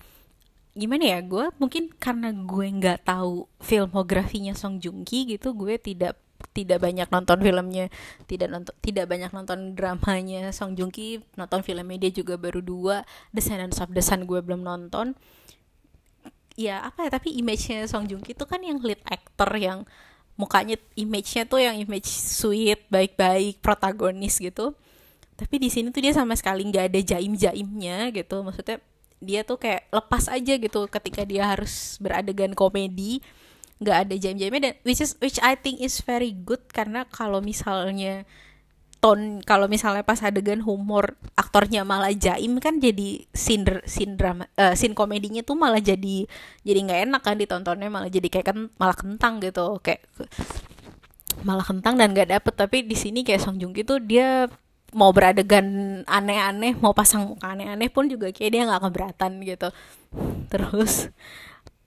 [0.75, 6.19] gimana ya gue mungkin karena gue nggak tahu filmografinya Song Joong Ki gitu gue tidak
[6.51, 7.89] tidak banyak nonton filmnya
[8.29, 13.07] tidak nonton tidak banyak nonton dramanya Song Joong Ki nonton filmnya dia juga baru dua
[13.31, 15.17] Descendants of the Sun gue belum nonton.
[16.55, 19.87] Ya apa ya tapi image-nya Song Joong Ki itu kan yang lead actor yang
[20.35, 24.75] mukanya image-nya tuh yang image sweet baik-baik protagonis gitu.
[25.35, 28.39] Tapi di sini tuh dia sama sekali nggak ada jaim jaimnya gitu.
[28.43, 28.79] Maksudnya
[29.19, 33.23] dia tuh kayak lepas aja gitu ketika dia harus beradegan komedi
[33.83, 37.43] nggak ada jaim jaimnya dan which is which I think is very good karena kalau
[37.43, 38.23] misalnya
[39.03, 44.73] ton kalau misalnya pas adegan humor aktornya malah jaim kan jadi scene scene drama uh,
[44.73, 46.25] scene komedinya tuh malah jadi
[46.63, 50.07] jadi nggak enak kan ditontonnya malah jadi kayak kan malah kentang gitu kayak
[51.43, 52.53] malah kentang dan nggak dapet.
[52.55, 54.47] Tapi di sini kayak Song Joong Ki tuh dia
[54.95, 59.67] mau beradegan aneh-aneh mau pasang muka aneh-aneh pun juga kayak dia nggak keberatan gitu.
[60.47, 61.11] Terus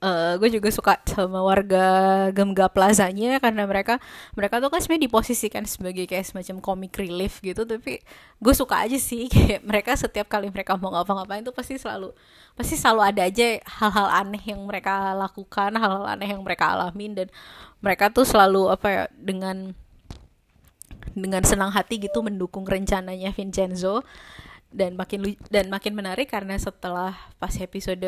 [0.02, 1.86] uh, gue juga suka sama warga
[2.34, 3.98] Gemga Plazanya karena mereka
[4.34, 8.02] mereka tuh kan sebenarnya diposisikan sebagai kayak semacam comic relief gitu tapi
[8.38, 9.26] gue suka aja sih.
[9.32, 12.14] Kayak mereka setiap kali mereka mau ngapa-ngapain tuh pasti selalu
[12.54, 17.28] pasti selalu ada aja hal-hal aneh yang mereka lakukan hal-hal aneh yang mereka alamin dan
[17.78, 19.74] mereka tuh selalu apa ya dengan
[21.14, 24.02] dengan senang hati gitu mendukung rencananya Vincenzo.
[24.68, 28.04] Dan makin dan makin menarik karena setelah pas episode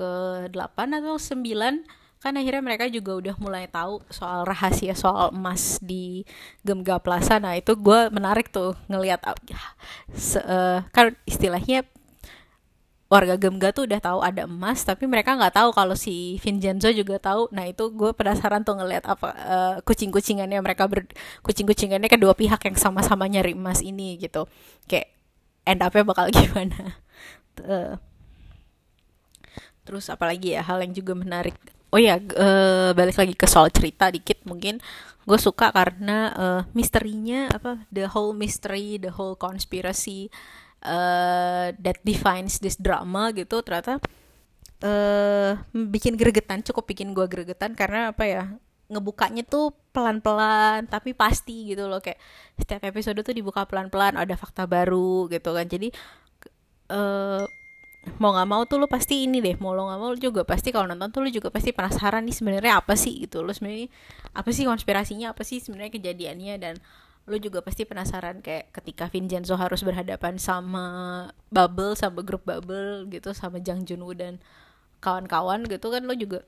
[0.00, 0.10] ke
[0.48, 6.28] 8 atau 9 kan akhirnya mereka juga udah mulai tahu soal rahasia soal emas di
[6.60, 7.40] Gemga Plaza.
[7.40, 11.88] Nah itu gue menarik tuh ngelihat uh, kan istilahnya
[13.08, 17.16] warga Gemga tuh udah tahu ada emas tapi mereka nggak tahu kalau si Vincenzo juga
[17.16, 17.48] tahu.
[17.56, 21.08] Nah itu gue penasaran tuh ngelihat apa uh, kucing-kucingannya mereka ber
[21.40, 24.44] kucing-kucingannya kedua pihak yang sama-sama nyari emas ini gitu.
[24.84, 25.08] Kayak
[25.64, 27.00] end upnya bakal gimana?
[27.64, 27.96] Uh,
[29.90, 31.58] terus apalagi ya hal yang juga menarik.
[31.90, 34.78] Oh ya uh, balik lagi ke soal cerita dikit mungkin.
[35.26, 40.30] Gue suka karena uh, misterinya apa the whole mystery the whole conspiracy
[40.86, 43.98] uh, that defines this drama gitu ternyata
[44.86, 48.44] uh, bikin gregetan cukup bikin gue gregetan karena apa ya
[48.90, 51.98] ngebukanya tuh pelan-pelan tapi pasti gitu loh.
[51.98, 52.22] Kayak
[52.54, 55.66] setiap episode tuh dibuka pelan-pelan ada fakta baru gitu kan.
[55.66, 55.90] Jadi
[56.94, 57.42] uh,
[58.16, 60.88] mau nggak mau tuh lu pasti ini deh mau lo nggak mau juga pasti kalau
[60.88, 63.44] nonton tuh lu juga pasti penasaran nih sebenarnya apa sih gitu.
[63.44, 63.92] Lo sebenarnya
[64.32, 66.74] apa sih konspirasinya apa sih sebenarnya kejadiannya dan
[67.28, 70.84] lu juga pasti penasaran kayak ketika Vincenzo harus berhadapan sama
[71.52, 74.40] Bubble sama grup Bubble gitu sama Jang Junwoo dan
[75.04, 76.42] kawan-kawan gitu kan lo juga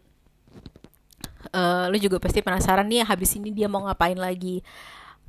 [1.53, 4.65] uh, lu juga pasti penasaran nih habis ini dia mau ngapain lagi.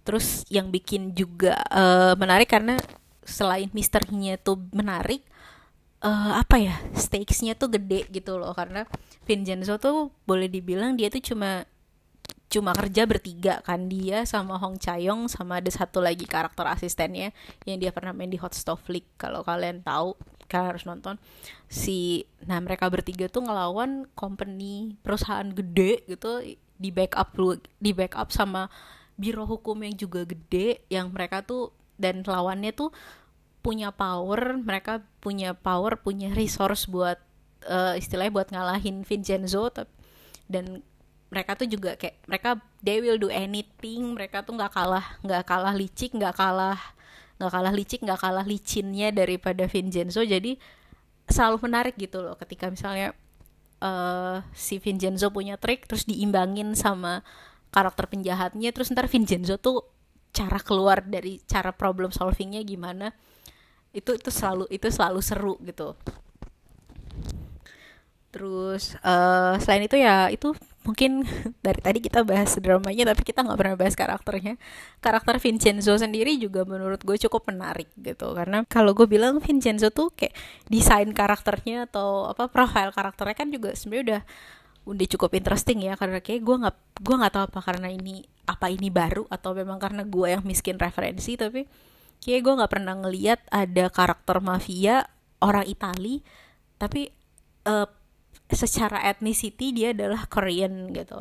[0.04, 2.76] Terus yang bikin juga uh, menarik karena
[3.24, 5.24] selain misterinya tuh menarik
[6.04, 8.52] uh, apa ya stakesnya tuh gede gitu loh.
[8.52, 8.86] Karena
[9.24, 11.66] Vincenzo tuh boleh dibilang dia tuh cuma
[12.52, 13.90] cuma kerja bertiga kan.
[13.90, 17.34] Dia sama Hong Chayong sama ada satu lagi karakter asistennya
[17.66, 19.10] yang dia pernah main di Hot Stove League.
[19.18, 20.14] Kalau kalian tahu
[20.52, 21.16] kalian harus nonton.
[21.66, 26.44] Si nah mereka bertiga tuh ngelawan company perusahaan gede gitu
[26.78, 27.34] di backup
[27.80, 28.68] di backup sama
[29.14, 32.90] biro hukum yang juga gede yang mereka tuh dan lawannya tuh
[33.64, 37.18] punya power mereka punya power punya resource buat
[37.66, 39.72] uh, istilahnya buat ngalahin Vincenzo
[40.52, 40.84] dan
[41.34, 45.74] mereka tuh juga kayak mereka they will do anything mereka tuh nggak kalah nggak kalah
[45.74, 46.78] licik nggak kalah
[47.42, 50.22] nggak kalah licik nggak kalah licinnya daripada Vincenzo.
[50.22, 50.56] Jadi
[51.28, 53.16] selalu menarik gitu loh ketika misalnya
[53.82, 57.24] uh, si Vincenzo punya trik terus diimbangin sama
[57.74, 59.82] karakter penjahatnya terus ntar Vincenzo tuh
[60.34, 63.12] cara keluar dari cara problem solvingnya gimana
[63.94, 65.94] itu itu selalu itu selalu seru gitu.
[68.34, 71.22] Terus uh, selain itu ya itu mungkin
[71.66, 74.58] dari tadi kita bahas dramanya tapi kita nggak pernah bahas karakternya.
[74.98, 78.34] Karakter Vincenzo sendiri juga menurut gue cukup menarik gitu.
[78.34, 80.34] Karena kalau gue bilang Vincenzo tuh kayak
[80.66, 84.22] desain karakternya atau apa profil karakternya kan juga sebenarnya udah
[84.84, 85.94] udah cukup interesting ya.
[85.94, 89.78] Karena kayak gue nggak gue nggak tahu apa karena ini apa ini baru atau memang
[89.78, 91.64] karena gue yang miskin referensi tapi
[92.24, 95.04] kayak gue nggak pernah ngeliat ada karakter mafia
[95.44, 96.24] orang Itali
[96.80, 97.12] tapi
[97.68, 97.88] uh,
[98.52, 101.20] secara ethnicity dia adalah Korean gitu.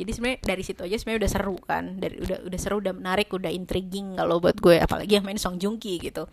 [0.00, 3.28] Jadi sebenarnya dari situ aja sebenarnya udah seru kan dari udah udah seru udah menarik
[3.28, 6.24] udah intriguing kalau buat gue apalagi yang main Song Joong Ki gitu.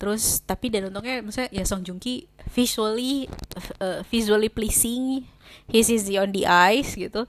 [0.00, 2.24] Terus tapi dan untungnya maksudnya ya Song Joong Ki
[2.56, 3.28] visually
[3.84, 5.28] uh, visually pleasing
[5.68, 7.28] his is on the eyes gitu.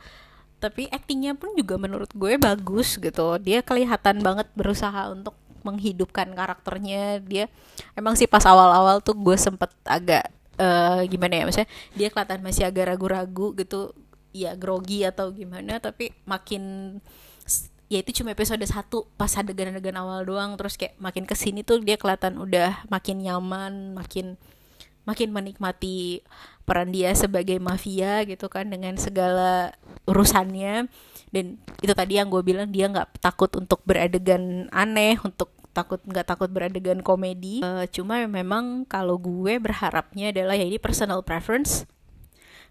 [0.58, 3.36] Tapi actingnya pun juga menurut gue bagus gitu.
[3.44, 5.36] Dia kelihatan banget berusaha untuk
[5.68, 7.20] menghidupkan karakternya.
[7.28, 7.52] Dia
[8.00, 12.64] emang sih pas awal-awal tuh gue sempet agak uh, gimana ya maksudnya dia kelihatan masih
[12.68, 13.94] agak ragu-ragu gitu
[14.36, 16.98] ya grogi atau gimana tapi makin
[17.88, 21.80] ya itu cuma episode satu pas adegan-adegan awal doang terus kayak makin ke sini tuh
[21.80, 24.36] dia kelihatan udah makin nyaman makin
[25.08, 26.20] makin menikmati
[26.68, 29.72] peran dia sebagai mafia gitu kan dengan segala
[30.04, 30.92] urusannya
[31.38, 36.26] dan itu tadi yang gue bilang dia nggak takut untuk beradegan aneh untuk takut nggak
[36.26, 37.62] takut beradegan komedi.
[37.62, 41.86] Uh, cuma memang kalau gue berharapnya adalah ya ini personal preference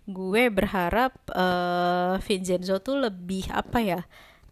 [0.06, 4.00] gue berharap uh, Vincenzo tuh lebih apa ya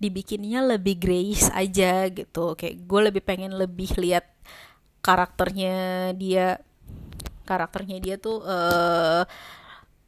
[0.03, 2.59] dibikinnya lebih grace aja gitu.
[2.59, 4.27] Kayak gue lebih pengen lebih lihat
[5.01, 6.59] karakternya dia.
[7.47, 9.23] Karakternya dia tuh uh,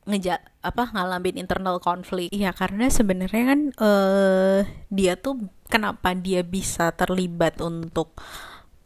[0.07, 2.31] ngeja apa ngalamin internal konflik.
[2.31, 8.14] Ya karena sebenarnya kan uh, dia tuh kenapa dia bisa terlibat untuk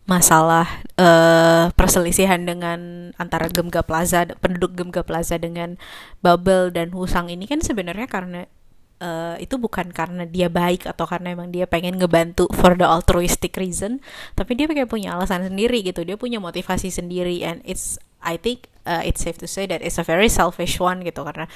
[0.08, 0.66] masalah
[0.98, 5.78] uh, perselisihan dengan antara Gemga Plaza penduduk Gemga Plaza dengan
[6.18, 8.50] Bubble dan Husang ini kan sebenarnya karena
[8.98, 13.54] uh, itu bukan karena dia baik atau karena emang dia pengen ngebantu for the altruistic
[13.54, 14.02] reason
[14.34, 16.02] tapi dia kayak punya alasan sendiri gitu.
[16.02, 19.98] Dia punya motivasi sendiri and it's I think uh, it's safe to say that it's
[20.00, 21.50] a very selfish one gitu karena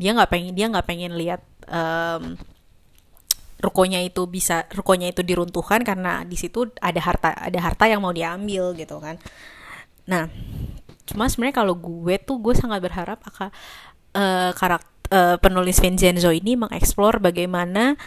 [0.00, 2.36] dia nggak pengen dia nggak pengen lihat um,
[3.60, 8.12] rukonya itu bisa rukonya itu diruntuhkan karena di situ ada harta ada harta yang mau
[8.12, 9.20] diambil gitu kan.
[10.08, 10.28] Nah
[11.04, 13.50] cuma sebenarnya kalau gue tuh gue sangat berharap akan
[14.14, 17.98] uh, karakter uh, penulis Vincenzo ini mengeksplor bagaimana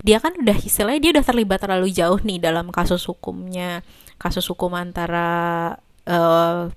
[0.00, 3.84] dia kan udah istilahnya dia udah terlibat terlalu jauh nih dalam kasus hukumnya
[4.16, 5.76] kasus hukum antara
[6.08, 6.72] uh,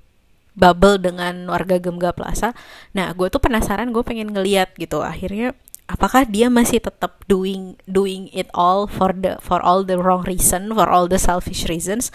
[0.53, 2.53] Bubble dengan warga Gemga Plaza.
[2.93, 5.01] Nah, gue tuh penasaran, gue pengen ngeliat gitu.
[5.01, 10.23] Akhirnya apakah dia masih tetap doing doing it all for the for all the wrong
[10.23, 12.07] reason for all the selfish reasons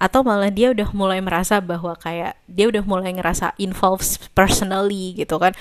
[0.00, 5.38] atau malah dia udah mulai merasa bahwa kayak dia udah mulai ngerasa involved personally gitu
[5.38, 5.54] kan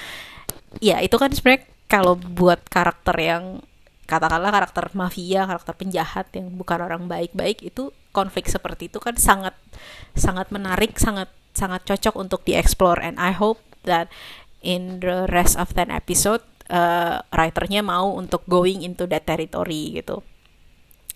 [0.81, 3.43] ya itu kan sebenarnya kalau buat karakter yang
[4.07, 9.53] katakanlah karakter mafia karakter penjahat yang bukan orang baik-baik itu konflik seperti itu kan sangat
[10.17, 14.07] sangat menarik sangat sangat cocok untuk dieksplor and I hope that
[14.61, 20.23] in the rest of 10 episode uh, writernya mau untuk going into that territory gitu.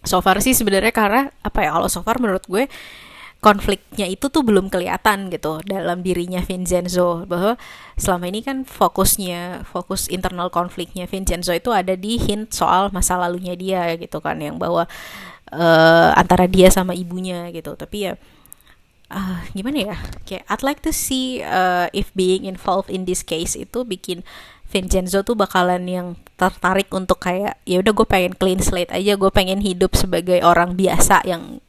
[0.06, 2.70] So far sih sebenarnya karena apa ya kalau so far menurut gue
[3.42, 7.62] konfliknya itu tuh belum kelihatan gitu dalam dirinya Vincenzo bahwa
[7.94, 13.54] selama ini kan fokusnya fokus internal konfliknya Vincenzo itu ada di hint soal masa lalunya
[13.54, 14.90] dia gitu kan yang bahwa
[15.54, 18.14] uh, antara dia sama ibunya gitu tapi ya
[19.54, 19.98] gimana ya?
[20.26, 24.26] Kayak I'd like to see uh, if being involved in this case itu bikin
[24.66, 29.32] Vincenzo tuh bakalan yang tertarik untuk kayak ya udah gue pengen clean slate aja gue
[29.32, 31.64] pengen hidup sebagai orang biasa yang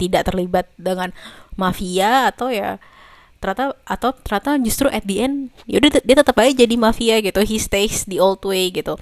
[0.00, 1.14] tidak terlibat dengan
[1.54, 2.82] mafia atau ya
[3.38, 7.40] ternyata atau ternyata justru at the end ya udah dia tetap aja jadi mafia gitu.
[7.46, 8.96] He stays the old way gitu.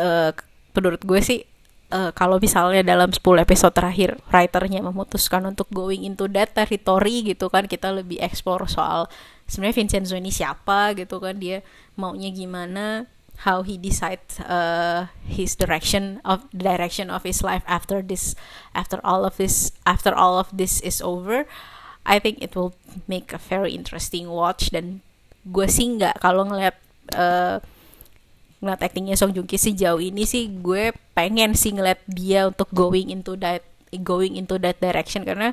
[0.00, 0.32] Uh,
[0.72, 1.44] menurut gue sih
[1.92, 7.52] uh, kalau misalnya dalam 10 episode terakhir writernya memutuskan untuk going into that territory gitu
[7.52, 9.06] kan kita lebih explore soal
[9.44, 11.60] sebenarnya Vincenzo ini siapa gitu kan dia
[12.00, 13.04] maunya gimana
[13.44, 18.34] how he decide uh, his direction of direction of his life after this
[18.72, 21.44] after all of this after all of this is over.
[22.02, 22.74] I think it will
[23.06, 25.06] make a very interesting watch dan
[25.46, 26.74] gue sih nggak kalau ngeliat
[27.14, 27.62] uh,
[28.62, 33.10] ngeliat actingnya Song Joong Ki sejauh ini sih gue pengen sih ngeliat dia untuk going
[33.10, 35.26] into that going into that direction.
[35.26, 35.50] Karena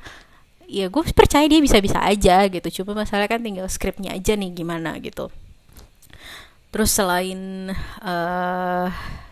[0.69, 2.69] ya gue percaya dia bisa-bisa aja gitu.
[2.81, 5.33] Cuma masalah kan tinggal skripnya aja nih gimana gitu.
[6.69, 7.73] Terus selain
[8.05, 8.87] uh,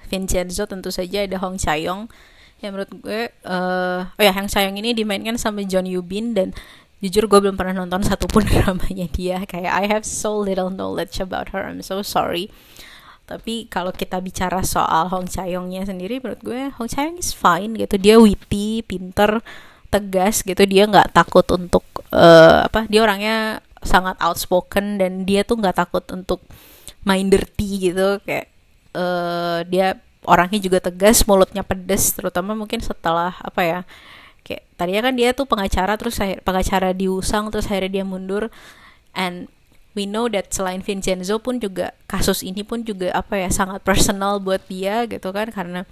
[0.10, 2.10] Vincenzo tentu saja ada Hong Chayong.
[2.58, 6.50] Yang menurut gue uh, oh ya Hong Chayong ini dimainkan sama John Yubin dan
[6.98, 9.46] jujur gue belum pernah nonton satupun dramanya dia.
[9.46, 11.62] Kayak I have so little knowledge about her.
[11.62, 12.50] I'm so sorry
[13.28, 18.00] tapi kalau kita bicara soal Hong Chayongnya sendiri menurut gue Hong Chayong is fine gitu.
[18.00, 19.44] Dia witty pinter
[19.92, 20.64] tegas gitu.
[20.64, 21.84] Dia nggak takut untuk
[22.16, 26.40] uh, apa dia orangnya sangat outspoken dan dia tuh nggak takut untuk
[27.04, 28.24] main dirty gitu.
[28.24, 28.48] Kayak
[28.96, 33.80] uh, dia orangnya juga tegas mulutnya pedes terutama mungkin setelah apa ya
[34.48, 36.16] kayak tadinya kan dia tuh pengacara terus
[36.48, 38.48] pengacara diusang terus akhirnya dia mundur.
[39.12, 39.52] And
[39.98, 44.38] we know that selain Vincenzo pun juga kasus ini pun juga apa ya sangat personal
[44.38, 45.90] buat dia gitu kan karena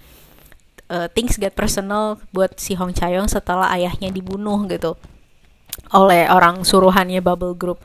[0.86, 4.94] uh, things get personal buat si Hong Chayong setelah ayahnya dibunuh gitu
[5.92, 7.82] oleh orang suruhannya Bubble Group.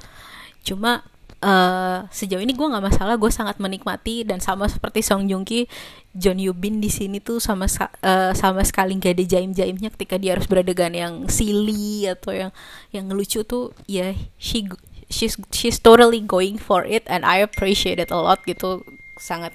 [0.63, 1.03] Cuma
[1.43, 5.67] uh, sejauh ini gue nggak masalah, gue sangat menikmati dan sama seperti Song Joong Ki,
[6.15, 10.47] John Yubin di sini tuh sama uh, sama sekali gak ada jaim-jaimnya ketika dia harus
[10.47, 12.51] beradegan yang silly atau yang
[12.91, 14.67] yang lucu tuh ya she
[15.11, 18.87] she's she's totally going for it and I appreciate it a lot gitu.
[19.19, 19.53] Sangat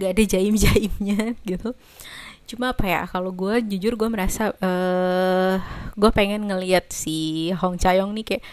[0.00, 1.76] gak ada jaim-jaimnya gitu.
[2.44, 5.60] Cuma apa ya kalau gue jujur gue merasa uh,
[5.94, 8.44] gue pengen ngeliat si Hong Chayong nih kayak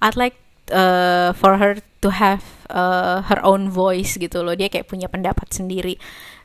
[0.00, 0.36] I'd like
[0.70, 4.54] uh, for her to have uh, her own voice gitu loh.
[4.54, 5.98] Dia kayak punya pendapat sendiri.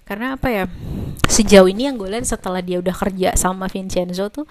[0.04, 0.64] Karena apa ya
[1.32, 4.44] sejauh ini yang gue lihat setelah dia udah kerja sama Vincenzo tuh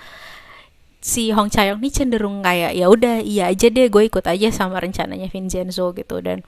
[1.01, 4.79] si Hong Chayong nih cenderung kayak ya udah iya aja deh gue ikut aja sama
[4.79, 6.21] rencananya Vincenzo gitu.
[6.21, 6.45] Dan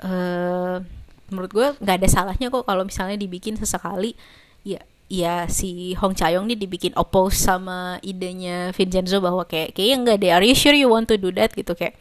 [0.00, 0.80] uh,
[1.28, 4.16] menurut gue nggak ada salahnya kok kalau misalnya dibikin sesekali.
[4.64, 10.16] Ya ya si Hong Chayong nih dibikin oppose sama idenya Vincenzo bahwa kayak kayaknya enggak
[10.20, 11.52] deh are you sure you want to do that?
[11.52, 11.96] Gitu kayak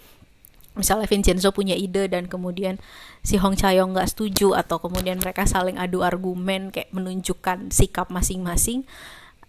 [0.78, 2.80] misalnya Vincenzo punya ide dan kemudian
[3.26, 8.86] si Hong Chayong nggak setuju atau kemudian mereka saling adu argumen kayak menunjukkan sikap masing-masing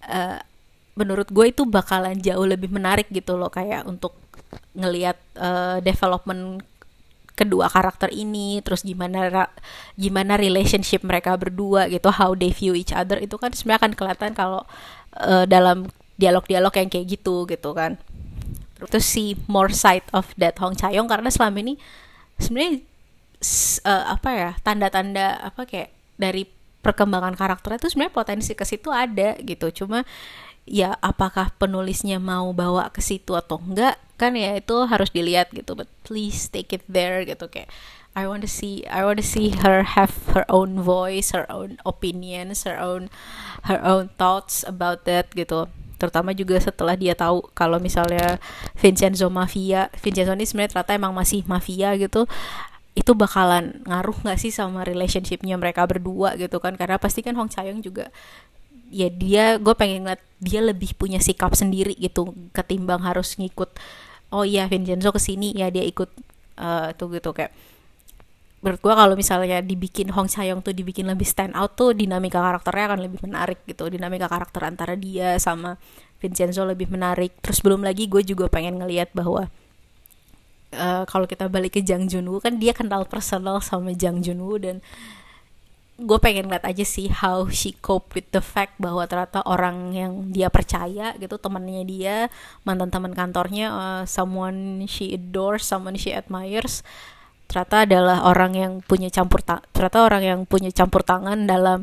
[0.09, 0.41] uh,
[0.99, 4.19] menurut gue itu bakalan jauh lebih menarik gitu loh kayak untuk
[4.75, 6.67] ngelihat uh, development
[7.39, 9.47] kedua karakter ini terus gimana
[9.95, 14.31] gimana relationship mereka berdua gitu how they view each other itu kan sebenarnya akan kelihatan
[14.35, 14.67] kalau
[15.23, 15.87] uh, dalam
[16.19, 17.95] dialog-dialog yang kayak gitu gitu kan.
[18.79, 21.79] Terus si more side of that Hong Chayong karena selama ini
[22.43, 22.83] sebenarnya
[23.87, 26.43] uh, apa ya tanda-tanda apa kayak dari
[26.83, 29.71] perkembangan karakternya itu sebenarnya potensi ke situ ada gitu.
[29.83, 30.03] Cuma
[30.69, 35.73] ya apakah penulisnya mau bawa ke situ atau enggak kan ya itu harus dilihat gitu.
[35.79, 37.73] But please take it there gitu kayak
[38.19, 41.79] I want to see I want to see her have her own voice her own
[41.87, 43.09] opinions her own
[43.71, 45.71] her own thoughts about that gitu.
[45.99, 48.39] Terutama juga setelah dia tahu kalau misalnya
[48.79, 52.27] Vincenzo mafia Vincenzo ini sebenarnya ternyata emang masih mafia gitu
[52.99, 56.75] itu bakalan ngaruh nggak sih sama relationshipnya mereka berdua gitu kan?
[56.75, 58.11] Karena pasti kan Hong Chayong juga
[58.89, 63.68] ya dia gue pengen ngeliat dia lebih punya sikap sendiri gitu ketimbang harus ngikut
[64.32, 66.11] oh iya Vincenzo ke sini ya dia ikut
[66.61, 67.53] uh, tuh gitu kayak.
[68.59, 72.91] Menurut gue kalau misalnya dibikin Hong Chayong tuh dibikin lebih stand out tuh dinamika karakternya
[72.91, 75.78] akan lebih menarik gitu dinamika karakter antara dia sama
[76.18, 77.39] Vincenzo lebih menarik.
[77.39, 79.47] Terus belum lagi gue juga pengen ngeliat bahwa
[80.74, 84.82] uh, kalau kita balik ke Jang Junwoo kan dia kenal personal sama Jang Junwoo dan
[85.99, 90.31] gue pengen lihat aja sih how she cope with the fact bahwa ternyata orang yang
[90.31, 92.17] dia percaya gitu temannya dia
[92.63, 96.87] mantan teman kantornya uh, someone she adores someone she admires
[97.51, 101.83] ternyata adalah orang yang punya campur ternyata orang yang punya campur tangan dalam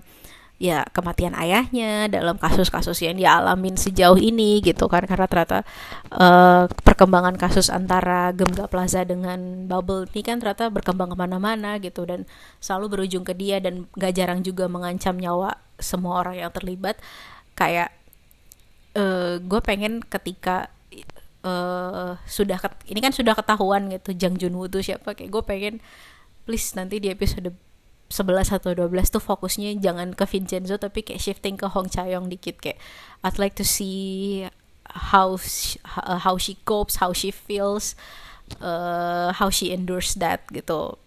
[0.55, 5.03] ya kematian ayahnya dalam kasus-kasus yang dia alamin sejauh ini gitu kan.
[5.03, 5.67] Karena ternyata
[6.15, 12.07] uh, perkembangan kasus antara Gemga Plaza dengan Bubble ini kan ternyata berkembang ke mana-mana gitu
[12.07, 12.23] dan
[12.63, 16.99] selalu berujung ke dia dan gak jarang juga mengancam nyawa semua orang yang terlibat.
[17.55, 17.91] Kayak
[18.95, 20.71] uh, gue pengen ketika
[21.45, 22.57] uh, sudah
[22.89, 25.75] ini kan sudah ketahuan gitu Jang Junwoo tuh siapa kayak gue pengen
[26.47, 27.53] please nanti di episode
[28.09, 32.61] 11 atau 12 tuh fokusnya jangan ke Vincenzo tapi kayak shifting ke Hong Chayong dikit
[32.61, 32.77] kayak
[33.25, 34.45] I'd like to see
[34.89, 37.95] how she, uh, how she copes, how she feels,
[38.61, 40.97] uh, how she endures that gitu.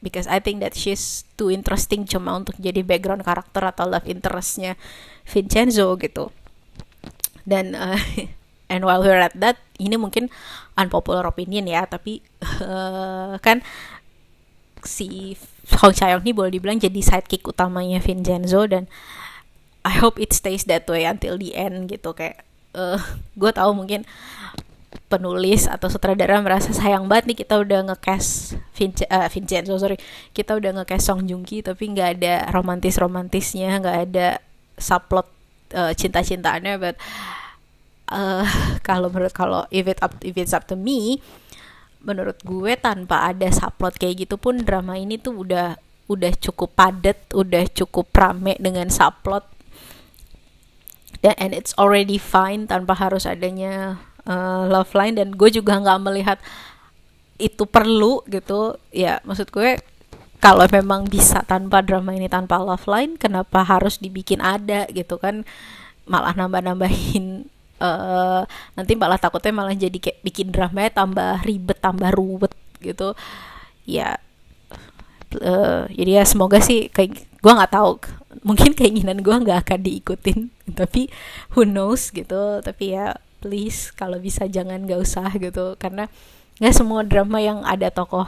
[0.00, 4.78] Because I think that she's too interesting cuma untuk jadi background karakter atau love interestnya
[5.26, 6.30] Vincenzo gitu.
[7.42, 7.98] Dan uh,
[8.72, 10.30] and while we're at that, ini mungkin
[10.78, 12.22] unpopular opinion ya, tapi
[12.64, 13.60] uh, kan
[14.86, 15.34] si
[15.76, 18.88] Hong Chayong ini boleh dibilang jadi sidekick utamanya Vincenzo dan
[19.84, 22.16] I hope it stays that way until the end gitu.
[22.16, 23.00] Kayak uh, eh,
[23.36, 24.08] gue tahu mungkin
[25.08, 30.00] penulis atau sutradara merasa sayang banget nih kita udah ngecast Vince, uh, Vincenzo sorry.
[30.32, 34.28] Kita udah ngecast Song Joong Ki tapi nggak ada romantis romantisnya nggak ada
[34.80, 35.28] subplot
[35.76, 36.96] uh, cinta cintaannya but
[38.12, 38.44] uh,
[38.86, 41.20] kalau menurut kalau if it up if it's up to me
[42.02, 45.76] menurut gue tanpa ada subplot kayak gitu pun drama ini tuh udah
[46.08, 49.44] udah cukup padat, udah cukup rame dengan subplot.
[51.20, 55.18] Dan and it's already fine tanpa harus adanya uh, love line.
[55.20, 56.38] Dan gue juga nggak melihat
[57.36, 58.80] itu perlu gitu.
[58.94, 59.76] Ya maksud gue
[60.38, 65.44] kalau memang bisa tanpa drama ini tanpa love line kenapa harus dibikin ada gitu kan?
[66.08, 68.42] Malah nambah-nambahin uh,
[68.74, 73.14] nanti malah takutnya malah jadi kayak bikin drama tambah ribet tambah ruwet gitu.
[73.88, 74.18] Ya
[75.42, 78.02] uh, jadi ya semoga sih kayak gue nggak tahu
[78.42, 80.38] mungkin keinginan gue nggak akan diikutin
[80.78, 81.10] tapi
[81.54, 82.60] who knows gitu.
[82.62, 86.10] Tapi ya please kalau bisa jangan gak usah gitu karena
[86.58, 88.26] nggak semua drama yang ada tokoh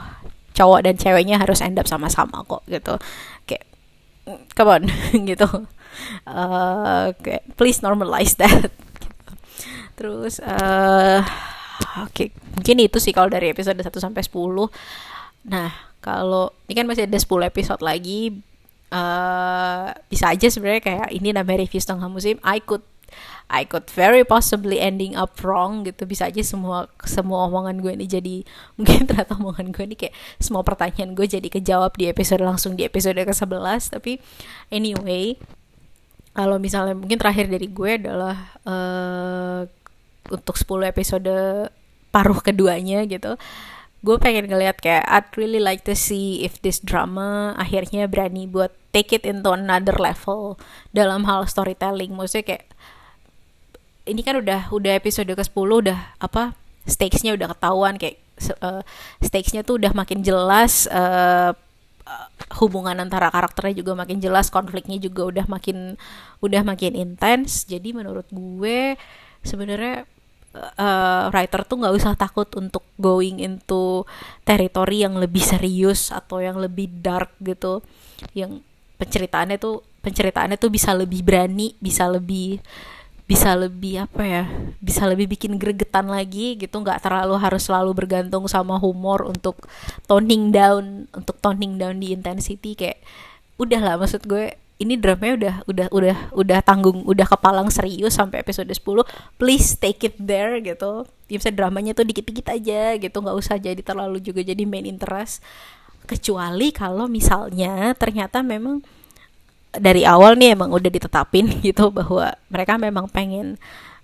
[0.55, 2.95] cowok dan ceweknya harus end up sama-sama kok gitu.
[3.47, 3.67] Kayak
[4.55, 4.83] come on
[5.29, 5.47] gitu.
[6.23, 8.71] Uh, kayak please normalize that
[9.95, 11.21] Terus uh,
[12.05, 12.27] oke, okay.
[12.57, 14.31] mungkin itu sih kalau dari episode 1 sampai 10.
[15.49, 15.71] Nah,
[16.01, 18.41] kalau ini kan masih ada 10 episode lagi
[18.91, 22.37] uh, bisa aja sebenarnya kayak ini namanya review setengah musim.
[22.45, 22.85] I could
[23.51, 28.07] I could very possibly ending up wrong gitu bisa aja semua semua omongan gue ini
[28.07, 28.35] jadi
[28.79, 32.87] mungkin ternyata omongan gue ini kayak semua pertanyaan gue jadi kejawab di episode langsung di
[32.87, 34.23] episode ke 11 tapi
[34.71, 35.35] anyway
[36.31, 39.67] kalau misalnya mungkin terakhir dari gue adalah uh,
[40.31, 41.35] untuk 10 episode
[42.11, 43.35] paruh keduanya gitu
[44.01, 48.73] gue pengen ngeliat kayak I'd really like to see if this drama akhirnya berani buat
[48.89, 50.57] take it into another level
[50.89, 52.11] dalam hal storytelling.
[52.17, 52.65] Maksudnya kayak
[54.09, 56.57] ini kan udah udah episode ke 10 udah apa
[56.89, 58.17] stakesnya udah ketahuan kayak
[58.65, 58.81] uh,
[59.21, 61.53] stakesnya tuh udah makin jelas uh,
[62.57, 65.95] hubungan antara karakternya juga makin jelas konfliknya juga udah makin
[66.41, 67.69] udah makin intens.
[67.69, 68.97] Jadi menurut gue
[69.45, 70.09] sebenarnya
[70.55, 74.03] uh, writer tuh nggak usah takut untuk going into
[74.43, 77.79] teritori yang lebih serius atau yang lebih dark gitu.
[78.35, 78.63] Yang
[78.99, 82.61] penceritaannya tuh penceritaannya tuh bisa lebih berani bisa lebih
[83.25, 84.43] bisa lebih apa ya
[84.83, 86.75] bisa lebih bikin gregetan lagi gitu.
[86.83, 89.63] Nggak terlalu harus selalu bergantung sama humor untuk
[90.05, 92.75] toning down untuk toning down di intensity.
[92.75, 92.99] Kayak
[93.55, 98.41] udah lah maksud gue ini dramanya udah udah udah udah tanggung udah kepalang serius sampai
[98.41, 98.81] episode 10
[99.37, 101.05] please take it there gitu.
[101.29, 103.17] Ya bisa dramanya tuh dikit-dikit aja gitu.
[103.21, 105.45] Nggak usah jadi terlalu juga jadi main interest.
[106.09, 108.81] Kecuali kalau misalnya ternyata memang
[109.71, 113.55] dari awal nih emang udah ditetapin gitu bahwa mereka memang pengen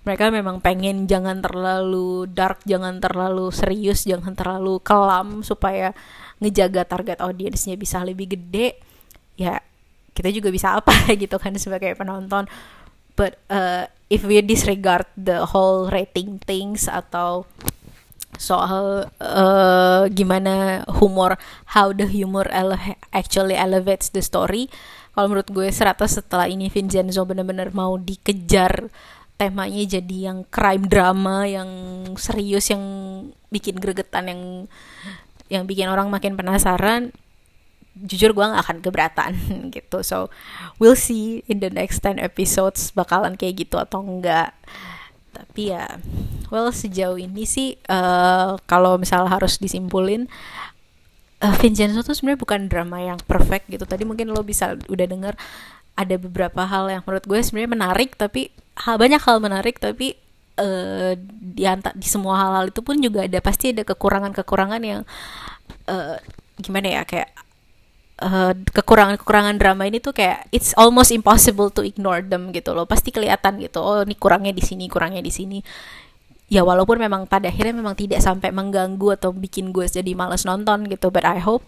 [0.08, 5.92] mereka memang pengen jangan terlalu dark, jangan terlalu serius, jangan terlalu kelam supaya
[6.40, 8.80] ngejaga target audiensnya bisa lebih gede.
[9.36, 9.60] Ya
[10.18, 10.90] kita juga bisa apa
[11.22, 12.50] gitu kan sebagai penonton.
[13.14, 17.46] But uh, if we disregard the whole rating things atau
[18.38, 21.38] soal uh, gimana humor,
[21.74, 22.78] how the humor ele
[23.14, 24.70] actually elevates the story,
[25.14, 28.90] kalau menurut gue serata setelah ini Vincenzo bener-bener mau dikejar
[29.38, 31.70] temanya jadi yang crime drama yang
[32.18, 32.86] serius yang
[33.54, 34.42] bikin gregetan yang
[35.50, 37.14] yang bikin orang makin penasaran
[38.06, 39.32] jujur gue gak akan keberatan
[39.76, 40.06] gitu.
[40.06, 40.30] So
[40.78, 44.54] we'll see in the next 10 episodes bakalan kayak gitu atau enggak
[45.38, 45.86] tapi ya
[46.50, 50.26] well sejauh ini sih uh, kalau misal harus disimpulin
[51.46, 53.86] uh, Vincenzo tuh sebenarnya bukan drama yang perfect gitu.
[53.86, 55.38] Tadi mungkin lo bisa udah denger
[55.98, 60.14] ada beberapa hal yang menurut gue sebenarnya menarik tapi hal banyak hal menarik tapi
[60.62, 65.02] uh, di antar di semua hal-hal itu pun juga ada pasti ada kekurangan-kekurangan yang
[65.90, 66.18] uh,
[66.62, 67.34] gimana ya kayak
[68.74, 72.90] kekurangan-kekurangan drama ini tuh kayak it's almost impossible to ignore them gitu loh.
[72.90, 75.60] Pasti kelihatan gitu oh ini kurangnya di sini kurangnya di sini.
[76.48, 80.88] Ya walaupun memang pada akhirnya memang tidak sampai mengganggu atau bikin gue jadi males nonton
[80.88, 81.62] gitu but I hope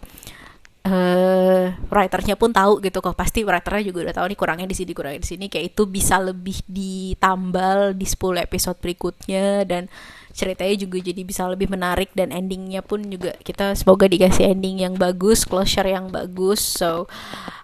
[0.88, 3.14] uh, writernya pun tahu gitu kok.
[3.14, 5.46] Pasti writernya juga udah tahu nih kurangnya di sini kurangnya di sini.
[5.46, 9.86] Kayak itu bisa lebih ditambal di 10 episode berikutnya dan
[10.30, 14.94] ceritanya juga jadi bisa lebih menarik dan endingnya pun juga kita semoga dikasih ending yang
[14.94, 16.62] bagus closure yang bagus.
[16.62, 17.10] So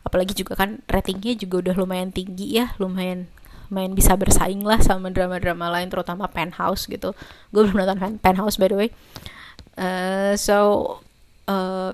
[0.02, 3.30] apalagi juga kan ratingnya juga udah lumayan tinggi ya lumayan
[3.66, 7.14] main bisa bersaing lah sama drama-drama lain terutama Penthouse gitu.
[7.50, 8.90] Gue belum nonton Penthouse by the way.
[9.76, 10.56] Uh, so
[11.50, 11.90] uh,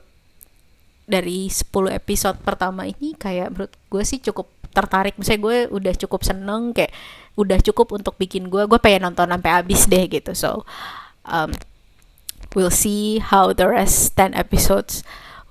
[1.08, 5.16] dari 10 episode pertama ini kayak menurut gue sih cukup tertarik.
[5.20, 6.92] Misalnya gue udah cukup seneng kayak
[7.38, 10.68] udah cukup untuk bikin gue gue pengen nonton sampai habis deh gitu so
[11.24, 11.52] um,
[12.52, 15.00] we'll see how the rest 10 episodes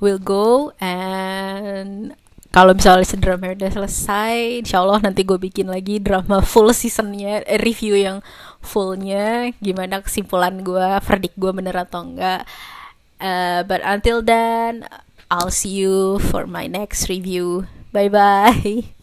[0.01, 2.13] will go and
[2.51, 7.55] kalau misalnya drama udah selesai, insya Allah nanti gue bikin lagi drama full seasonnya, eh,
[7.55, 8.19] review yang
[8.59, 12.43] fullnya, gimana kesimpulan gue, verdict gue bener atau enggak.
[13.23, 14.84] Uh, but until then,
[15.32, 17.71] I'll see you for my next review.
[17.95, 18.91] Bye bye.